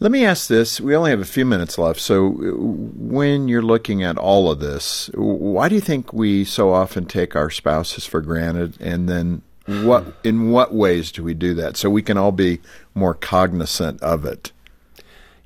Let 0.00 0.12
me 0.12 0.24
ask 0.24 0.46
this. 0.46 0.80
We 0.80 0.94
only 0.94 1.10
have 1.10 1.20
a 1.20 1.24
few 1.24 1.44
minutes 1.44 1.76
left. 1.76 2.00
So, 2.00 2.28
uh, 2.28 2.54
when 2.54 3.48
you're 3.48 3.62
looking 3.62 4.04
at 4.04 4.16
all 4.16 4.50
of 4.50 4.60
this, 4.60 5.10
why 5.14 5.68
do 5.68 5.74
you 5.74 5.80
think 5.80 6.12
we 6.12 6.44
so 6.44 6.72
often 6.72 7.04
take 7.04 7.34
our 7.34 7.50
spouses 7.50 8.06
for 8.06 8.20
granted 8.20 8.76
and 8.80 9.08
then 9.08 9.42
what 9.66 10.14
in 10.24 10.50
what 10.50 10.72
ways 10.72 11.12
do 11.12 11.22
we 11.22 11.34
do 11.34 11.52
that 11.54 11.76
so 11.76 11.90
we 11.90 12.00
can 12.00 12.16
all 12.16 12.32
be 12.32 12.60
more 12.94 13.12
cognizant 13.12 14.00
of 14.02 14.24
it? 14.24 14.52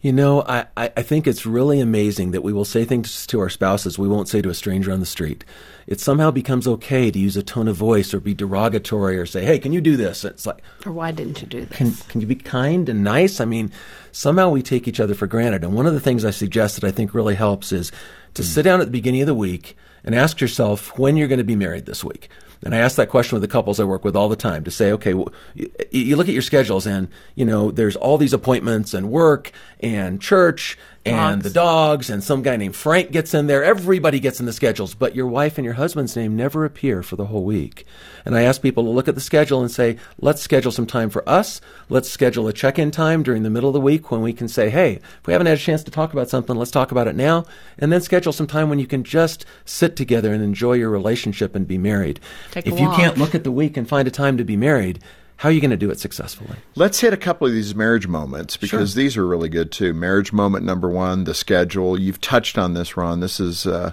You 0.02 0.12
know, 0.12 0.42
I, 0.42 0.66
I 0.76 1.02
think 1.02 1.28
it's 1.28 1.46
really 1.46 1.78
amazing 1.78 2.32
that 2.32 2.42
we 2.42 2.52
will 2.52 2.64
say 2.64 2.84
things 2.84 3.24
to 3.28 3.38
our 3.38 3.48
spouses 3.48 4.00
we 4.00 4.08
won't 4.08 4.28
say 4.28 4.42
to 4.42 4.50
a 4.50 4.54
stranger 4.54 4.90
on 4.90 4.98
the 4.98 5.06
street. 5.06 5.44
It 5.86 6.00
somehow 6.00 6.32
becomes 6.32 6.66
okay 6.66 7.12
to 7.12 7.18
use 7.18 7.36
a 7.36 7.42
tone 7.42 7.68
of 7.68 7.76
voice 7.76 8.12
or 8.12 8.18
be 8.18 8.34
derogatory 8.34 9.16
or 9.16 9.26
say, 9.26 9.44
"Hey, 9.44 9.60
can 9.60 9.72
you 9.72 9.80
do 9.80 9.96
this?" 9.96 10.24
It's 10.24 10.44
like, 10.44 10.60
or 10.84 10.90
why 10.90 11.12
didn't 11.12 11.40
you 11.40 11.46
do 11.46 11.64
this? 11.64 11.78
Can 11.78 11.92
can 12.08 12.20
you 12.20 12.26
be 12.26 12.34
kind 12.34 12.88
and 12.88 13.04
nice? 13.04 13.40
I 13.40 13.44
mean, 13.44 13.70
somehow 14.10 14.50
we 14.50 14.60
take 14.60 14.88
each 14.88 14.98
other 14.98 15.14
for 15.14 15.28
granted. 15.28 15.62
And 15.62 15.72
one 15.72 15.86
of 15.86 15.94
the 15.94 16.00
things 16.00 16.24
I 16.24 16.32
suggest 16.32 16.80
that 16.80 16.84
I 16.84 16.90
think 16.90 17.14
really 17.14 17.36
helps 17.36 17.70
is 17.70 17.92
to 18.34 18.42
mm. 18.42 18.44
sit 18.44 18.64
down 18.64 18.80
at 18.80 18.86
the 18.86 18.92
beginning 18.92 19.20
of 19.20 19.28
the 19.28 19.34
week 19.34 19.76
and 20.02 20.16
ask 20.16 20.40
yourself 20.40 20.98
when 20.98 21.16
you're 21.16 21.28
going 21.28 21.38
to 21.38 21.44
be 21.44 21.54
married 21.54 21.86
this 21.86 22.02
week. 22.02 22.28
And 22.64 22.75
I 22.75 22.79
ask 22.79 22.96
that 22.96 23.09
question 23.09 23.37
with 23.37 23.42
the 23.42 23.53
couples 23.53 23.81
I 23.81 23.85
work 23.85 24.05
with 24.05 24.14
all 24.14 24.29
the 24.29 24.37
time 24.37 24.64
to 24.64 24.70
say, 24.70 24.92
okay, 24.92 25.14
well, 25.14 25.33
you, 25.55 25.70
you 25.90 26.16
look 26.16 26.29
at 26.29 26.35
your 26.35 26.42
schedules 26.42 26.87
and, 26.87 27.09
you 27.35 27.44
know, 27.44 27.70
there's 27.70 27.96
all 27.96 28.18
these 28.18 28.33
appointments 28.33 28.94
and 28.94 29.11
work 29.11 29.51
and 29.81 30.20
church 30.20 30.79
and 31.04 31.42
dogs. 31.42 31.44
the 31.44 31.50
dogs 31.50 32.10
and 32.10 32.22
some 32.22 32.42
guy 32.42 32.56
named 32.56 32.76
Frank 32.76 33.10
gets 33.10 33.34
in 33.34 33.46
there. 33.46 33.64
Everybody 33.64 34.20
gets 34.20 34.40
in 34.40 34.46
the 34.46 34.52
schedules, 34.52 34.94
but 34.94 35.16
your 35.16 35.26
wife 35.26 35.58
and 35.58 35.64
your 35.64 35.74
husband's 35.74 36.16
name 36.16 36.36
never 36.36 36.64
appear 36.64 37.02
for 37.02 37.16
the 37.16 37.26
whole 37.26 37.44
week. 37.44 37.84
And 38.24 38.36
I 38.36 38.42
ask 38.42 38.62
people 38.62 38.84
to 38.84 38.90
look 38.90 39.08
at 39.08 39.14
the 39.14 39.20
schedule 39.20 39.60
and 39.60 39.70
say, 39.70 39.96
let's 40.20 40.40
schedule 40.40 40.70
some 40.70 40.86
time 40.86 41.10
for 41.10 41.28
us. 41.28 41.60
Let's 41.88 42.08
schedule 42.08 42.46
a 42.46 42.52
check-in 42.52 42.92
time 42.92 43.22
during 43.22 43.42
the 43.42 43.50
middle 43.50 43.68
of 43.68 43.74
the 43.74 43.80
week 43.80 44.10
when 44.10 44.22
we 44.22 44.32
can 44.32 44.46
say, 44.48 44.70
hey, 44.70 44.94
if 44.94 45.26
we 45.26 45.32
haven't 45.32 45.48
had 45.48 45.58
a 45.58 45.60
chance 45.60 45.82
to 45.84 45.90
talk 45.90 46.12
about 46.12 46.30
something, 46.30 46.54
let's 46.54 46.70
talk 46.70 46.92
about 46.92 47.08
it 47.08 47.16
now. 47.16 47.44
And 47.78 47.92
then 47.92 48.00
schedule 48.00 48.32
some 48.32 48.46
time 48.46 48.68
when 48.68 48.78
you 48.78 48.86
can 48.86 49.02
just 49.02 49.44
sit 49.64 49.96
together 49.96 50.32
and 50.32 50.42
enjoy 50.42 50.74
your 50.74 50.90
relationship 50.90 51.56
and 51.56 51.66
be 51.66 51.78
married. 51.78 52.20
Take 52.52 52.66
if 52.66 52.78
you 52.78 52.88
can't 52.90 53.18
look 53.18 53.34
at 53.34 53.44
the 53.44 53.50
week 53.50 53.76
and 53.76 53.88
find 53.88 54.06
a 54.06 54.12
time 54.12 54.36
to 54.36 54.44
be 54.44 54.56
married, 54.56 55.00
how 55.42 55.48
are 55.48 55.52
you 55.52 55.61
going 55.61 55.72
to 55.72 55.76
do 55.76 55.90
it 55.90 55.98
successfully? 55.98 56.57
Let's 56.76 57.00
hit 57.00 57.12
a 57.12 57.16
couple 57.16 57.48
of 57.48 57.52
these 57.52 57.74
marriage 57.74 58.07
moments 58.07 58.57
because 58.57 58.92
sure. 58.92 59.02
these 59.02 59.16
are 59.16 59.26
really 59.26 59.48
good 59.48 59.72
too. 59.72 59.92
Marriage 59.92 60.33
moment 60.33 60.64
number 60.64 60.88
one, 60.88 61.24
the 61.24 61.35
schedule. 61.35 61.98
You've 61.98 62.20
touched 62.20 62.59
on 62.59 62.74
this, 62.74 62.96
Ron. 62.96 63.18
This 63.18 63.40
is 63.40 63.66
uh, 63.66 63.90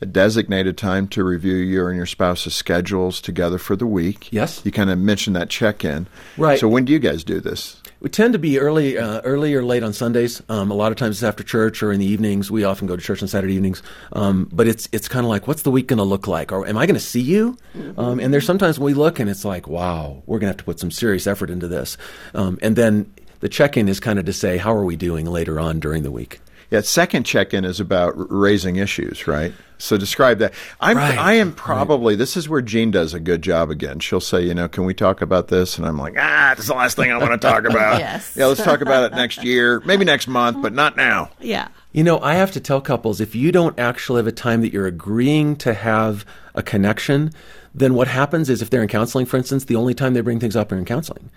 a 0.00 0.06
designated 0.06 0.78
time 0.78 1.08
to 1.08 1.24
review 1.24 1.56
your 1.56 1.88
and 1.88 1.96
your 1.96 2.06
spouse's 2.06 2.54
schedules 2.54 3.20
together 3.20 3.58
for 3.58 3.74
the 3.74 3.84
week. 3.84 4.32
Yes. 4.32 4.62
You 4.64 4.70
kind 4.70 4.90
of 4.90 4.98
mentioned 5.00 5.34
that 5.34 5.50
check 5.50 5.84
in. 5.84 6.06
Right. 6.36 6.60
So 6.60 6.68
when 6.68 6.84
do 6.84 6.92
you 6.92 7.00
guys 7.00 7.24
do 7.24 7.40
this? 7.40 7.81
We 8.02 8.08
tend 8.10 8.32
to 8.32 8.38
be 8.40 8.58
early, 8.58 8.98
uh, 8.98 9.20
early 9.20 9.54
or 9.54 9.64
late 9.64 9.84
on 9.84 9.92
Sundays. 9.92 10.42
Um, 10.48 10.72
a 10.72 10.74
lot 10.74 10.90
of 10.90 10.98
times 10.98 11.18
it's 11.18 11.22
after 11.22 11.44
church 11.44 11.84
or 11.84 11.92
in 11.92 12.00
the 12.00 12.06
evenings. 12.06 12.50
We 12.50 12.64
often 12.64 12.88
go 12.88 12.96
to 12.96 13.02
church 13.02 13.22
on 13.22 13.28
Saturday 13.28 13.54
evenings. 13.54 13.80
Um, 14.12 14.48
but 14.50 14.66
it's 14.66 14.88
it's 14.90 15.06
kind 15.06 15.24
of 15.24 15.30
like, 15.30 15.46
what's 15.46 15.62
the 15.62 15.70
week 15.70 15.86
going 15.86 15.98
to 15.98 16.04
look 16.04 16.26
like? 16.26 16.50
Or 16.50 16.66
am 16.66 16.76
I 16.76 16.86
going 16.86 16.96
to 16.96 17.00
see 17.00 17.20
you? 17.20 17.56
Um, 17.96 18.18
and 18.18 18.34
there's 18.34 18.44
sometimes 18.44 18.80
we 18.80 18.92
look 18.92 19.20
and 19.20 19.30
it's 19.30 19.44
like, 19.44 19.68
wow, 19.68 20.20
we're 20.26 20.40
going 20.40 20.48
to 20.48 20.54
have 20.54 20.56
to 20.56 20.64
put 20.64 20.80
some 20.80 20.90
serious 20.90 21.28
effort 21.28 21.48
into 21.48 21.68
this. 21.68 21.96
Um, 22.34 22.58
and 22.60 22.74
then 22.74 23.12
the 23.38 23.48
check-in 23.48 23.88
is 23.88 24.00
kind 24.00 24.18
of 24.18 24.24
to 24.24 24.32
say, 24.32 24.56
how 24.56 24.74
are 24.74 24.84
we 24.84 24.96
doing 24.96 25.26
later 25.26 25.60
on 25.60 25.78
during 25.78 26.02
the 26.02 26.10
week? 26.10 26.40
Yeah, 26.72 26.80
second 26.80 27.24
check-in 27.24 27.66
is 27.66 27.80
about 27.80 28.14
raising 28.16 28.76
issues, 28.76 29.26
right? 29.26 29.52
So 29.76 29.98
describe 29.98 30.38
that. 30.38 30.54
I'm 30.80 30.96
right. 30.96 31.18
I 31.18 31.34
am 31.34 31.52
probably 31.52 32.14
right. 32.14 32.18
this 32.18 32.34
is 32.34 32.48
where 32.48 32.62
Jean 32.62 32.90
does 32.90 33.12
a 33.12 33.20
good 33.20 33.42
job 33.42 33.70
again. 33.70 33.98
She'll 33.98 34.20
say, 34.20 34.42
you 34.42 34.54
know, 34.54 34.68
can 34.68 34.86
we 34.86 34.94
talk 34.94 35.20
about 35.20 35.48
this? 35.48 35.76
And 35.76 35.86
I'm 35.86 35.98
like, 35.98 36.14
ah, 36.16 36.54
this 36.56 36.64
is 36.64 36.68
the 36.68 36.74
last 36.74 36.96
thing 36.96 37.12
I 37.12 37.18
want 37.18 37.32
to 37.32 37.46
talk 37.46 37.64
about. 37.68 37.98
yes. 37.98 38.34
Yeah, 38.34 38.46
let's 38.46 38.64
talk 38.64 38.80
about 38.80 39.04
it 39.04 39.14
next 39.14 39.44
year, 39.44 39.80
maybe 39.80 40.06
next 40.06 40.28
month, 40.28 40.62
but 40.62 40.72
not 40.72 40.96
now. 40.96 41.28
Yeah. 41.40 41.68
You 41.92 42.04
know, 42.04 42.18
I 42.20 42.36
have 42.36 42.52
to 42.52 42.60
tell 42.60 42.80
couples 42.80 43.20
if 43.20 43.34
you 43.34 43.52
don't 43.52 43.78
actually 43.78 44.20
have 44.20 44.26
a 44.26 44.32
time 44.32 44.62
that 44.62 44.72
you're 44.72 44.86
agreeing 44.86 45.56
to 45.56 45.74
have 45.74 46.24
a 46.54 46.62
connection, 46.62 47.32
then 47.74 47.92
what 47.92 48.08
happens 48.08 48.48
is 48.48 48.62
if 48.62 48.70
they're 48.70 48.80
in 48.80 48.88
counseling, 48.88 49.26
for 49.26 49.36
instance, 49.36 49.66
the 49.66 49.76
only 49.76 49.92
time 49.92 50.14
they 50.14 50.22
bring 50.22 50.40
things 50.40 50.56
up 50.56 50.72
are 50.72 50.78
in 50.78 50.86
counseling 50.86 51.28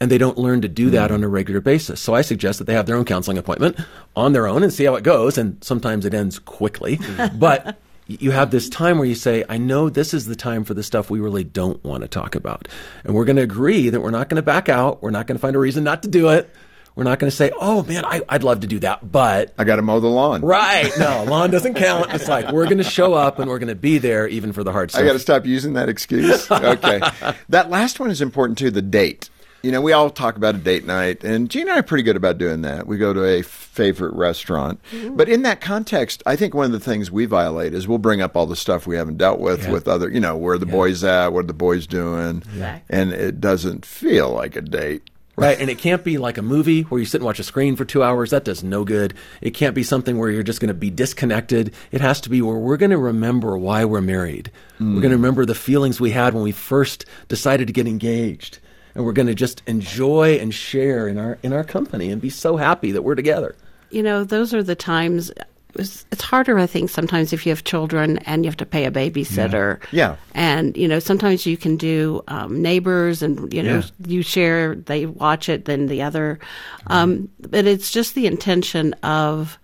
and 0.00 0.10
they 0.10 0.18
don't 0.18 0.38
learn 0.38 0.60
to 0.62 0.68
do 0.68 0.90
that 0.90 1.10
mm. 1.10 1.14
on 1.14 1.24
a 1.24 1.28
regular 1.28 1.60
basis. 1.60 2.00
So 2.00 2.14
I 2.14 2.22
suggest 2.22 2.58
that 2.58 2.64
they 2.64 2.74
have 2.74 2.86
their 2.86 2.96
own 2.96 3.04
counseling 3.04 3.38
appointment 3.38 3.78
on 4.16 4.32
their 4.32 4.46
own 4.46 4.62
and 4.62 4.72
see 4.72 4.84
how 4.84 4.94
it 4.94 5.04
goes. 5.04 5.38
And 5.38 5.62
sometimes 5.62 6.04
it 6.04 6.14
ends 6.14 6.38
quickly, 6.38 6.98
but 7.34 7.78
you 8.06 8.32
have 8.32 8.50
this 8.50 8.68
time 8.68 8.98
where 8.98 9.06
you 9.06 9.14
say, 9.14 9.44
I 9.48 9.56
know 9.56 9.88
this 9.88 10.12
is 10.12 10.26
the 10.26 10.36
time 10.36 10.64
for 10.64 10.74
the 10.74 10.82
stuff 10.82 11.10
we 11.10 11.20
really 11.20 11.44
don't 11.44 11.82
want 11.84 12.02
to 12.02 12.08
talk 12.08 12.34
about. 12.34 12.68
And 13.02 13.14
we're 13.14 13.24
going 13.24 13.36
to 13.36 13.42
agree 13.42 13.88
that 13.88 14.00
we're 14.00 14.10
not 14.10 14.28
going 14.28 14.36
to 14.36 14.42
back 14.42 14.68
out. 14.68 15.02
We're 15.02 15.10
not 15.10 15.26
going 15.26 15.36
to 15.36 15.40
find 15.40 15.56
a 15.56 15.58
reason 15.58 15.84
not 15.84 16.02
to 16.02 16.08
do 16.08 16.28
it. 16.30 16.50
We're 16.96 17.04
not 17.04 17.18
going 17.18 17.30
to 17.30 17.36
say, 17.36 17.50
oh 17.58 17.82
man, 17.82 18.04
I, 18.04 18.22
would 18.30 18.44
love 18.44 18.60
to 18.60 18.68
do 18.68 18.78
that, 18.80 19.10
but. 19.10 19.52
I 19.58 19.64
got 19.64 19.76
to 19.76 19.82
mow 19.82 19.98
the 19.98 20.06
lawn. 20.06 20.42
Right. 20.42 20.92
No, 20.96 21.24
lawn 21.28 21.50
doesn't 21.50 21.74
count. 21.74 22.14
It's 22.14 22.28
like, 22.28 22.52
we're 22.52 22.66
going 22.66 22.78
to 22.78 22.84
show 22.84 23.14
up 23.14 23.40
and 23.40 23.50
we're 23.50 23.58
going 23.58 23.68
to 23.68 23.74
be 23.74 23.98
there 23.98 24.28
even 24.28 24.52
for 24.52 24.62
the 24.62 24.70
hard 24.70 24.92
stuff. 24.92 25.02
I 25.02 25.06
got 25.06 25.14
to 25.14 25.18
stop 25.18 25.44
using 25.44 25.72
that 25.72 25.88
excuse. 25.88 26.48
Okay. 26.64 27.00
that 27.48 27.68
last 27.68 28.00
one 28.00 28.10
is 28.10 28.20
important 28.20 28.58
too 28.58 28.70
the 28.70 28.82
date 28.82 29.28
you 29.64 29.72
know, 29.72 29.80
we 29.80 29.92
all 29.92 30.10
talk 30.10 30.36
about 30.36 30.54
a 30.54 30.58
date 30.58 30.84
night, 30.84 31.24
and 31.24 31.48
Jean 31.48 31.62
and 31.62 31.70
I 31.70 31.78
are 31.78 31.82
pretty 31.82 32.02
good 32.02 32.16
about 32.16 32.36
doing 32.36 32.60
that. 32.62 32.86
We 32.86 32.98
go 32.98 33.14
to 33.14 33.24
a 33.24 33.40
favorite 33.40 34.12
restaurant. 34.12 34.78
Mm-hmm. 34.92 35.16
But 35.16 35.30
in 35.30 35.40
that 35.42 35.62
context, 35.62 36.22
I 36.26 36.36
think 36.36 36.52
one 36.52 36.66
of 36.66 36.72
the 36.72 36.80
things 36.80 37.10
we 37.10 37.24
violate 37.24 37.72
is 37.72 37.88
we'll 37.88 37.96
bring 37.96 38.20
up 38.20 38.36
all 38.36 38.44
the 38.44 38.56
stuff 38.56 38.86
we 38.86 38.96
haven't 38.96 39.16
dealt 39.16 39.40
with, 39.40 39.64
yeah. 39.64 39.72
with 39.72 39.88
other, 39.88 40.10
you 40.10 40.20
know, 40.20 40.36
where 40.36 40.58
the 40.58 40.66
yeah. 40.66 40.72
boys 40.72 41.02
at, 41.02 41.32
what 41.32 41.46
the 41.46 41.54
boys 41.54 41.86
doing. 41.86 42.38
Exactly. 42.38 42.96
And 42.96 43.12
it 43.12 43.40
doesn't 43.40 43.86
feel 43.86 44.30
like 44.30 44.54
a 44.54 44.60
date. 44.60 45.08
Right, 45.36 45.58
and 45.58 45.68
it 45.68 45.78
can't 45.78 46.04
be 46.04 46.18
like 46.18 46.38
a 46.38 46.42
movie 46.42 46.82
where 46.82 47.00
you 47.00 47.06
sit 47.06 47.20
and 47.20 47.24
watch 47.24 47.40
a 47.40 47.42
screen 47.42 47.74
for 47.74 47.84
two 47.84 48.04
hours. 48.04 48.30
That 48.30 48.44
does 48.44 48.62
no 48.62 48.84
good. 48.84 49.14
It 49.40 49.50
can't 49.50 49.74
be 49.74 49.82
something 49.82 50.16
where 50.16 50.30
you're 50.30 50.44
just 50.44 50.60
going 50.60 50.68
to 50.68 50.74
be 50.74 50.90
disconnected. 50.90 51.74
It 51.90 52.02
has 52.02 52.20
to 52.20 52.30
be 52.30 52.40
where 52.40 52.56
we're 52.56 52.76
going 52.76 52.90
to 52.90 52.98
remember 52.98 53.58
why 53.58 53.84
we're 53.84 54.00
married. 54.00 54.52
Mm. 54.78 54.94
We're 54.94 55.00
going 55.00 55.10
to 55.10 55.16
remember 55.16 55.44
the 55.44 55.54
feelings 55.54 56.00
we 56.00 56.10
had 56.10 56.34
when 56.34 56.44
we 56.44 56.52
first 56.52 57.06
decided 57.28 57.66
to 57.66 57.72
get 57.72 57.88
engaged 57.88 58.60
and 58.94 59.04
we're 59.04 59.12
going 59.12 59.28
to 59.28 59.34
just 59.34 59.62
enjoy 59.66 60.36
and 60.40 60.54
share 60.54 61.08
in 61.08 61.18
our 61.18 61.38
in 61.42 61.52
our 61.52 61.64
company 61.64 62.10
and 62.10 62.20
be 62.20 62.30
so 62.30 62.56
happy 62.56 62.92
that 62.92 63.02
we're 63.02 63.14
together. 63.14 63.54
You 63.90 64.02
know, 64.02 64.24
those 64.24 64.52
are 64.54 64.62
the 64.62 64.74
times 64.74 65.30
it's, 65.76 66.04
harder, 66.22 66.58
I 66.58 66.66
think, 66.66 66.90
sometimes 66.90 67.32
if 67.32 67.44
you 67.44 67.50
have 67.50 67.64
children 67.64 68.18
and 68.18 68.44
you 68.44 68.48
have 68.48 68.56
to 68.58 68.66
pay 68.66 68.84
a 68.84 68.90
babysitter. 68.90 69.82
Yeah. 69.90 70.16
And, 70.34 70.76
you 70.76 70.86
know, 70.86 70.98
sometimes 70.98 71.46
you 71.46 71.56
can 71.56 71.76
do 71.76 72.22
um, 72.28 72.62
neighbors 72.62 73.22
and, 73.22 73.52
you 73.52 73.62
know, 73.62 73.76
Yeah. 73.78 73.82
you 74.06 74.22
share, 74.22 74.76
they 74.76 75.06
watch 75.06 75.48
it, 75.48 75.64
then 75.64 75.86
the 75.86 76.02
other. 76.02 76.38
Um, 76.86 77.28
but 77.40 77.66
it's 77.66 77.90
just 77.90 78.14
the 78.14 78.26
intention 78.26 78.94
of 79.02 79.58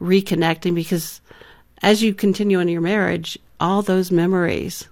reconnecting 0.00 0.74
because 0.74 1.20
as 1.82 2.02
you 2.02 2.14
continue 2.14 2.60
in 2.60 2.68
your 2.68 2.80
marriage, 2.82 3.38
all 3.60 3.82
those 3.82 4.10
memories 4.10 4.86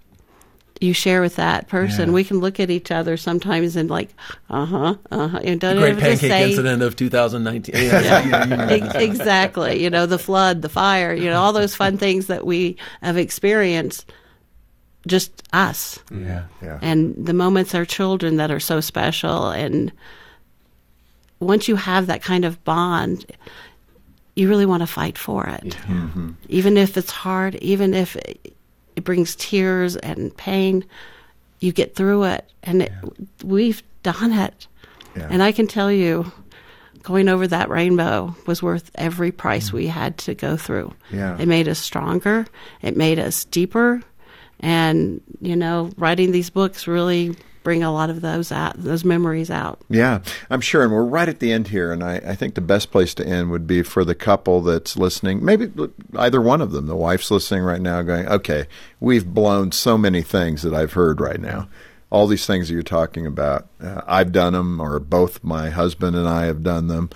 you 0.83 0.93
share 0.93 1.21
with 1.21 1.37
that 1.37 1.69
person, 1.69 2.09
Yeah. 2.09 2.15
we 2.15 2.25
can 2.25 2.41
look 2.41 2.59
at 2.61 2.71
each 2.71 2.91
other 2.91 3.17
sometimes 3.17 3.77
and 3.77 3.89
like, 3.91 4.11
uh 4.51 4.65
huh, 4.67 4.95
uh 5.11 5.29
huh. 5.29 5.41
And 5.45 5.61
don't 5.61 5.77
The 5.77 5.83
Great 5.83 5.99
Pancake 5.99 6.31
say, 6.31 6.51
Incident 6.51 6.83
of 6.83 6.97
2019. 6.97 7.75
Yeah, 7.75 8.25
you 8.25 8.31
know, 8.31 8.41
you 8.45 8.57
know. 8.57 8.65
Ex- 8.87 8.95
exactly. 8.97 9.83
You 9.83 9.91
know, 9.91 10.07
the 10.07 10.19
flood, 10.19 10.63
the 10.63 10.69
fire, 10.69 11.13
you 11.15 11.31
know, 11.31 11.41
all 11.41 11.53
those 11.53 11.75
fun 11.75 11.99
things 11.99 12.27
that 12.27 12.47
we 12.47 12.77
have 13.03 13.17
experienced, 13.17 14.11
just 15.07 15.43
us. 15.53 15.99
Yeah. 16.11 16.45
Yeah. 16.63 16.79
And 16.83 17.15
the 17.17 17.33
moments 17.35 17.75
our 17.75 17.85
children 17.85 18.37
that 18.37 18.51
are 18.51 18.61
so 18.61 18.81
special. 18.81 19.49
And 19.51 19.93
once 21.41 21.67
you 21.69 21.77
have 21.77 22.07
that 22.07 22.23
kind 22.23 22.45
of 22.45 22.63
bond, 22.65 23.27
you 24.37 24.49
really 24.49 24.65
want 24.67 24.81
to 24.83 24.87
fight 24.87 25.19
for 25.19 25.47
it. 25.47 25.77
Even 26.49 26.77
if 26.77 26.97
it's 26.97 27.11
hard, 27.11 27.57
even 27.57 27.95
if 27.95 28.17
it, 28.97 29.05
brings 29.05 29.37
tears 29.37 29.97
and 29.97 30.37
pain, 30.37 30.85
you 31.61 31.73
get 31.73 31.95
through 31.95 32.25
it. 32.25 32.51
And 32.63 32.83
it, 32.83 32.93
we've 33.45 33.83
done 34.03 34.33
it. 34.33 34.67
Yeah. 35.17 35.29
And 35.31 35.43
I 35.43 35.53
can 35.53 35.67
tell 35.67 35.91
you, 35.91 36.31
going 37.03 37.29
over 37.29 37.47
that 37.47 37.69
rainbow 37.69 38.35
was 38.47 38.63
worth 38.63 38.91
every 38.95 39.33
price 39.33 39.73
we 39.73 39.87
had 39.87 40.17
to 40.19 40.35
go 40.35 40.57
through. 40.57 40.93
Yeah. 41.11 41.37
It 41.39 41.47
made 41.47 41.69
us 41.69 41.79
stronger, 41.79 42.47
it 42.81 42.97
made 42.97 43.19
us 43.19 43.45
deeper. 43.45 44.03
And, 44.61 45.21
you 45.41 45.57
know, 45.57 45.91
writing 45.97 46.31
these 46.31 46.49
books 46.49 46.87
really 46.87 47.37
bring 47.63 47.83
a 47.83 47.93
lot 47.93 48.11
of 48.11 48.21
those 48.21 48.51
out, 48.53 48.75
those 48.77 49.05
memories 49.05 49.51
out. 49.51 49.81
Yeah, 49.89 50.21
I'm 50.51 50.61
sure. 50.61 50.83
And 50.83 50.93
we're 50.93 51.05
right 51.05 51.29
at 51.29 51.41
the 51.41 51.53
end 51.53 51.69
here. 51.69 51.93
And 51.93 52.03
I, 52.03 52.17
I 52.17 52.35
think 52.35 52.55
the 52.55 52.61
best 52.61 52.91
place 52.91 53.15
to 53.15 53.27
end 53.27 53.51
would 53.51 53.67
be 53.67 53.83
for 53.83 54.05
the 54.05 54.15
couple 54.15 54.61
that's 54.63 54.97
listening. 54.97 55.45
Maybe 55.45 55.71
either 56.17 56.41
one 56.41 56.61
of 56.61 56.73
them. 56.73 56.87
The 56.87 56.97
wife's 56.97 57.31
listening 57.31 57.63
right 57.63 57.81
now, 57.81 58.03
going, 58.03 58.27
okay, 58.29 58.67
we've 59.01 59.27
blown 59.27 59.73
so 59.73 59.97
many 59.97 60.23
things 60.23 60.63
that 60.63 60.75
I've 60.75 60.93
heard 60.93 61.21
right 61.21 61.41
now. 61.41 61.69
All 62.13 62.27
these 62.27 62.47
things 62.47 62.69
that 62.69 62.75
you're 62.75 62.83
talking 62.83 63.27
about, 63.27 63.69
uh, 63.81 64.03
I've 64.07 64.33
done 64.33 64.53
them, 64.53 64.81
or 64.81 65.01
both 65.01 65.43
my 65.43 65.71
husband 65.71 66.15
and 66.15 66.29
I 66.29 66.45
have 66.45 66.63
done 66.63 66.87
them. 66.89 67.09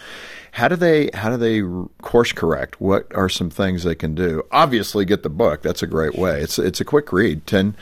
How 0.52 0.68
do 0.68 0.76
they 0.76 1.10
how 1.12 1.28
do 1.28 1.36
they 1.36 1.60
course 2.00 2.32
correct? 2.32 2.80
What 2.80 3.06
are 3.14 3.28
some 3.28 3.50
things 3.50 3.84
they 3.84 3.94
can 3.94 4.14
do? 4.14 4.42
Obviously, 4.50 5.04
get 5.04 5.22
the 5.22 5.28
book. 5.28 5.60
That's 5.60 5.82
a 5.82 5.86
great 5.86 6.16
way. 6.16 6.40
It's 6.40 6.58
it's 6.58 6.80
a 6.80 6.84
quick 6.84 7.12
read. 7.12 7.46
10 7.46 7.76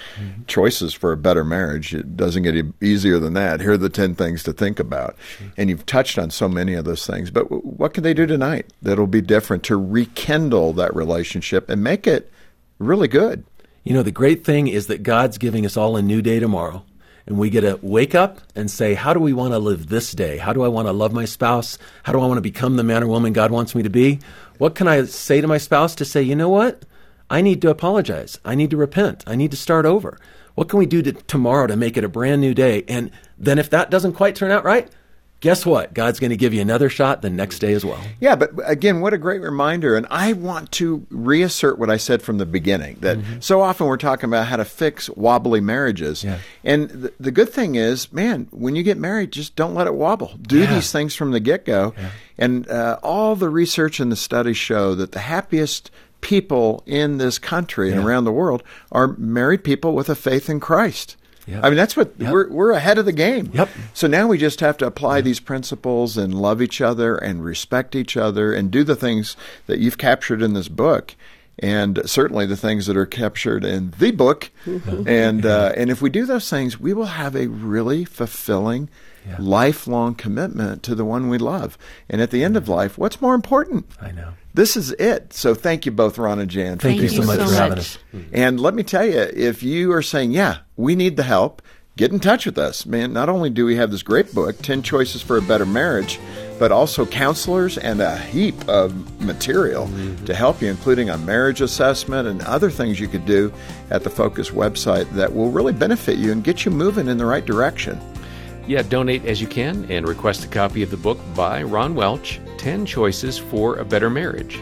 choices 0.48 0.92
for 0.92 1.12
a 1.12 1.16
better 1.16 1.44
marriage. 1.44 1.94
It 1.94 2.16
doesn't 2.16 2.42
get 2.42 2.56
e- 2.56 2.72
easier 2.80 3.20
than 3.20 3.34
that. 3.34 3.60
Here 3.60 3.74
are 3.74 3.76
the 3.76 3.88
ten 3.88 4.16
things 4.16 4.42
to 4.42 4.52
think 4.52 4.80
about, 4.80 5.14
and 5.56 5.70
you've 5.70 5.86
touched 5.86 6.18
on 6.18 6.30
so 6.30 6.48
many 6.48 6.74
of 6.74 6.84
those 6.84 7.06
things. 7.06 7.30
But 7.30 7.44
w- 7.44 7.62
what 7.62 7.94
can 7.94 8.02
they 8.02 8.12
do 8.12 8.26
tonight 8.26 8.72
that'll 8.82 9.06
be 9.06 9.20
different 9.20 9.62
to 9.64 9.76
rekindle 9.76 10.72
that 10.72 10.96
relationship 10.96 11.70
and 11.70 11.80
make 11.80 12.08
it 12.08 12.28
really 12.80 13.06
good? 13.06 13.44
You 13.84 13.94
know, 13.94 14.02
the 14.02 14.10
great 14.10 14.44
thing 14.44 14.66
is 14.66 14.88
that 14.88 15.04
God's 15.04 15.38
giving 15.38 15.64
us 15.64 15.76
all 15.76 15.96
a 15.96 16.02
new 16.02 16.22
day 16.22 16.40
tomorrow. 16.40 16.84
And 17.26 17.38
we 17.38 17.48
get 17.48 17.62
to 17.62 17.78
wake 17.80 18.14
up 18.14 18.40
and 18.54 18.70
say, 18.70 18.94
how 18.94 19.14
do 19.14 19.20
we 19.20 19.32
want 19.32 19.52
to 19.52 19.58
live 19.58 19.88
this 19.88 20.12
day? 20.12 20.36
How 20.36 20.52
do 20.52 20.62
I 20.62 20.68
want 20.68 20.88
to 20.88 20.92
love 20.92 21.12
my 21.12 21.24
spouse? 21.24 21.78
How 22.02 22.12
do 22.12 22.20
I 22.20 22.26
want 22.26 22.36
to 22.36 22.42
become 22.42 22.76
the 22.76 22.82
man 22.82 23.02
or 23.02 23.06
woman 23.06 23.32
God 23.32 23.50
wants 23.50 23.74
me 23.74 23.82
to 23.82 23.90
be? 23.90 24.20
What 24.58 24.74
can 24.74 24.88
I 24.88 25.04
say 25.04 25.40
to 25.40 25.46
my 25.46 25.58
spouse 25.58 25.94
to 25.96 26.04
say, 26.04 26.22
you 26.22 26.36
know 26.36 26.50
what? 26.50 26.84
I 27.30 27.40
need 27.40 27.62
to 27.62 27.70
apologize. 27.70 28.38
I 28.44 28.54
need 28.54 28.70
to 28.70 28.76
repent. 28.76 29.24
I 29.26 29.36
need 29.36 29.50
to 29.52 29.56
start 29.56 29.86
over. 29.86 30.18
What 30.54 30.68
can 30.68 30.78
we 30.78 30.86
do 30.86 31.02
to, 31.02 31.12
tomorrow 31.12 31.66
to 31.66 31.76
make 31.76 31.96
it 31.96 32.04
a 32.04 32.08
brand 32.08 32.40
new 32.40 32.54
day? 32.54 32.84
And 32.88 33.10
then 33.38 33.58
if 33.58 33.70
that 33.70 33.90
doesn't 33.90 34.12
quite 34.12 34.36
turn 34.36 34.50
out 34.50 34.64
right, 34.64 34.88
guess 35.40 35.66
what? 35.66 35.92
God's 35.92 36.20
going 36.20 36.30
to 36.30 36.36
give 36.38 36.54
you 36.54 36.62
another 36.62 36.88
shot 36.88 37.20
the 37.20 37.28
next 37.28 37.58
day 37.58 37.74
as 37.74 37.84
well. 37.84 38.00
Yeah, 38.18 38.34
but 38.34 38.52
again, 38.64 39.00
what 39.00 39.12
a 39.12 39.18
great 39.18 39.42
reminder. 39.42 39.94
And 39.94 40.06
I 40.10 40.32
want 40.32 40.72
to 40.72 41.06
reassert 41.10 41.78
what 41.78 41.90
I 41.90 41.98
said 41.98 42.22
from 42.22 42.38
the 42.38 42.46
beginning 42.46 42.96
that 43.00 43.18
so 43.40 43.60
often 43.60 43.86
we're 43.86 43.98
talking 43.98 44.30
about 44.30 44.46
how 44.46 44.56
to 44.56 44.64
fix 44.64 45.10
wobbly 45.10 45.60
marriages. 45.60 46.24
Yeah. 46.24 46.38
And 46.64 46.88
the, 46.88 47.12
the 47.20 47.30
good 47.30 47.50
thing 47.50 47.74
is, 47.74 48.10
man, 48.10 48.48
when 48.52 48.74
you 48.74 48.82
get 48.82 48.96
married, 48.96 49.32
just 49.32 49.54
don't 49.54 49.74
let 49.74 49.86
it 49.86 49.94
wobble. 49.94 50.34
Do 50.40 50.58
Yeah. 50.60 50.72
these 50.74 50.90
things 50.90 51.14
from 51.14 51.32
the 51.32 51.40
get 51.40 51.66
go. 51.66 51.92
And 52.38 52.66
uh, 52.70 52.98
all 53.02 53.36
the 53.36 53.50
research 53.50 54.00
and 54.00 54.10
the 54.10 54.16
studies 54.16 54.56
show 54.56 54.94
that 54.94 55.12
the 55.12 55.20
happiest 55.20 55.90
people 56.22 56.82
in 56.86 57.18
this 57.18 57.38
country 57.38 57.92
and 57.92 58.02
around 58.02 58.24
the 58.24 58.32
world 58.32 58.62
are 58.90 59.08
married 59.18 59.62
people 59.62 59.94
with 59.94 60.08
a 60.08 60.14
faith 60.14 60.48
in 60.48 60.58
Christ. 60.58 61.16
Yeah. 61.46 61.60
I 61.62 61.68
mean, 61.68 61.76
that's 61.76 61.96
what 61.96 62.12
Yep. 62.18 62.32
we're, 62.32 62.48
we're 62.48 62.70
ahead 62.72 62.98
of 62.98 63.04
the 63.04 63.12
game. 63.12 63.50
Yep. 63.52 63.68
So 63.92 64.06
now 64.06 64.26
we 64.26 64.38
just 64.38 64.60
have 64.60 64.76
to 64.78 64.86
apply 64.86 65.20
these 65.20 65.40
principles 65.40 66.16
and 66.16 66.34
love 66.34 66.62
each 66.62 66.80
other 66.80 67.16
and 67.16 67.44
respect 67.44 67.94
each 67.94 68.16
other 68.16 68.52
and 68.52 68.70
do 68.70 68.82
the 68.84 68.96
things 68.96 69.36
that 69.66 69.78
you've 69.78 69.98
captured 69.98 70.40
in 70.42 70.54
this 70.54 70.68
book. 70.68 71.14
And 71.58 72.00
certainly 72.08 72.46
the 72.46 72.56
things 72.56 72.86
that 72.86 72.96
are 72.96 73.06
captured 73.06 73.64
in 73.64 73.92
the 74.00 74.10
book, 74.10 74.50
and 75.06 75.46
uh, 75.46 75.72
and 75.76 75.88
if 75.88 76.02
we 76.02 76.10
do 76.10 76.26
those 76.26 76.50
things, 76.50 76.80
we 76.80 76.92
will 76.92 77.04
have 77.06 77.36
a 77.36 77.46
really 77.46 78.04
fulfilling, 78.04 78.88
lifelong 79.38 80.16
commitment 80.16 80.82
to 80.82 80.96
the 80.96 81.04
one 81.04 81.28
we 81.28 81.38
love. 81.38 81.78
And 82.10 82.20
at 82.20 82.32
the 82.32 82.42
end 82.42 82.56
of 82.56 82.68
life, 82.68 82.98
what's 82.98 83.20
more 83.20 83.34
important? 83.36 83.86
I 84.00 84.10
know. 84.10 84.30
This 84.54 84.76
is 84.76 84.92
it. 84.92 85.32
So 85.32 85.54
thank 85.54 85.84
you 85.84 85.92
both, 85.92 86.16
Ron 86.16 86.38
and 86.38 86.48
Jan. 86.50 86.78
for 86.78 86.88
Thank, 86.88 87.00
you 87.02 87.08
so 87.08 87.22
much 87.24 87.38
so 87.40 87.46
for 87.48 87.52
having 87.54 87.70
much. 87.70 87.78
us. 87.78 87.98
and 88.32 88.60
let 88.60 88.72
me 88.74 88.84
tell 88.84 89.04
you, 89.04 89.18
if 89.18 89.62
you 89.64 89.92
are 89.92 90.02
saying, 90.02 90.30
yeah, 90.30 90.58
we 90.76 90.94
need 90.94 91.16
the 91.16 91.24
help, 91.24 91.60
get 91.96 92.12
in 92.12 92.20
touch 92.20 92.46
with 92.46 92.56
us. 92.56 92.86
Man, 92.86 93.12
not 93.12 93.28
only 93.28 93.50
do 93.50 93.66
we 93.66 93.74
have 93.76 93.90
this 93.90 94.04
great 94.04 94.32
book, 94.32 94.56
10 94.62 94.82
Choices 94.82 95.22
for 95.22 95.36
a 95.36 95.42
Better 95.42 95.66
Marriage, 95.66 96.20
but 96.60 96.70
also 96.70 97.04
counselors 97.04 97.78
and 97.78 98.00
a 98.00 98.16
heap 98.16 98.54
of 98.68 99.20
material 99.20 99.90
to 100.24 100.32
help 100.34 100.62
you, 100.62 100.68
including 100.70 101.10
a 101.10 101.18
marriage 101.18 101.60
assessment 101.60 102.28
and 102.28 102.40
other 102.42 102.70
things 102.70 103.00
you 103.00 103.08
could 103.08 103.26
do 103.26 103.52
at 103.90 104.04
the 104.04 104.10
Focus 104.10 104.50
website 104.50 105.10
that 105.14 105.34
will 105.34 105.50
really 105.50 105.72
benefit 105.72 106.16
you 106.16 106.30
and 106.30 106.44
get 106.44 106.64
you 106.64 106.70
moving 106.70 107.08
in 107.08 107.18
the 107.18 107.26
right 107.26 107.44
direction. 107.44 108.00
Yeah, 108.68 108.82
donate 108.82 109.26
as 109.26 109.40
you 109.40 109.48
can 109.48 109.84
and 109.90 110.06
request 110.08 110.44
a 110.44 110.48
copy 110.48 110.84
of 110.84 110.90
the 110.92 110.96
book 110.96 111.18
by 111.34 111.62
Ron 111.64 111.96
Welch 111.96 112.38
10 112.64 112.86
Choices 112.86 113.36
for 113.36 113.76
a 113.76 113.84
Better 113.84 114.08
Marriage. 114.08 114.58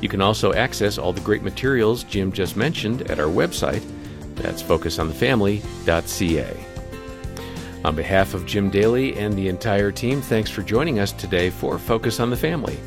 You 0.00 0.08
can 0.08 0.22
also 0.22 0.54
access 0.54 0.96
all 0.96 1.12
the 1.12 1.20
great 1.20 1.42
materials 1.42 2.02
Jim 2.02 2.32
just 2.32 2.56
mentioned 2.56 3.02
at 3.10 3.20
our 3.20 3.26
website. 3.26 3.82
That's 4.36 4.62
focusonthefamily.ca. 4.62 6.66
On 7.84 7.94
behalf 7.94 8.32
of 8.32 8.46
Jim 8.46 8.70
Daly 8.70 9.18
and 9.18 9.34
the 9.34 9.48
entire 9.48 9.92
team, 9.92 10.22
thanks 10.22 10.48
for 10.48 10.62
joining 10.62 10.98
us 10.98 11.12
today 11.12 11.50
for 11.50 11.78
Focus 11.78 12.20
on 12.20 12.30
the 12.30 12.38
Family. 12.38 12.78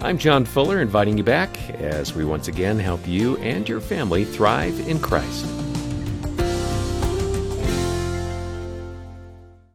I'm 0.00 0.18
John 0.18 0.44
Fuller, 0.44 0.80
inviting 0.80 1.18
you 1.18 1.24
back 1.24 1.58
as 1.70 2.14
we 2.14 2.24
once 2.24 2.46
again 2.46 2.78
help 2.78 3.08
you 3.08 3.36
and 3.38 3.68
your 3.68 3.80
family 3.80 4.24
thrive 4.24 4.88
in 4.88 5.00
Christ. 5.00 5.65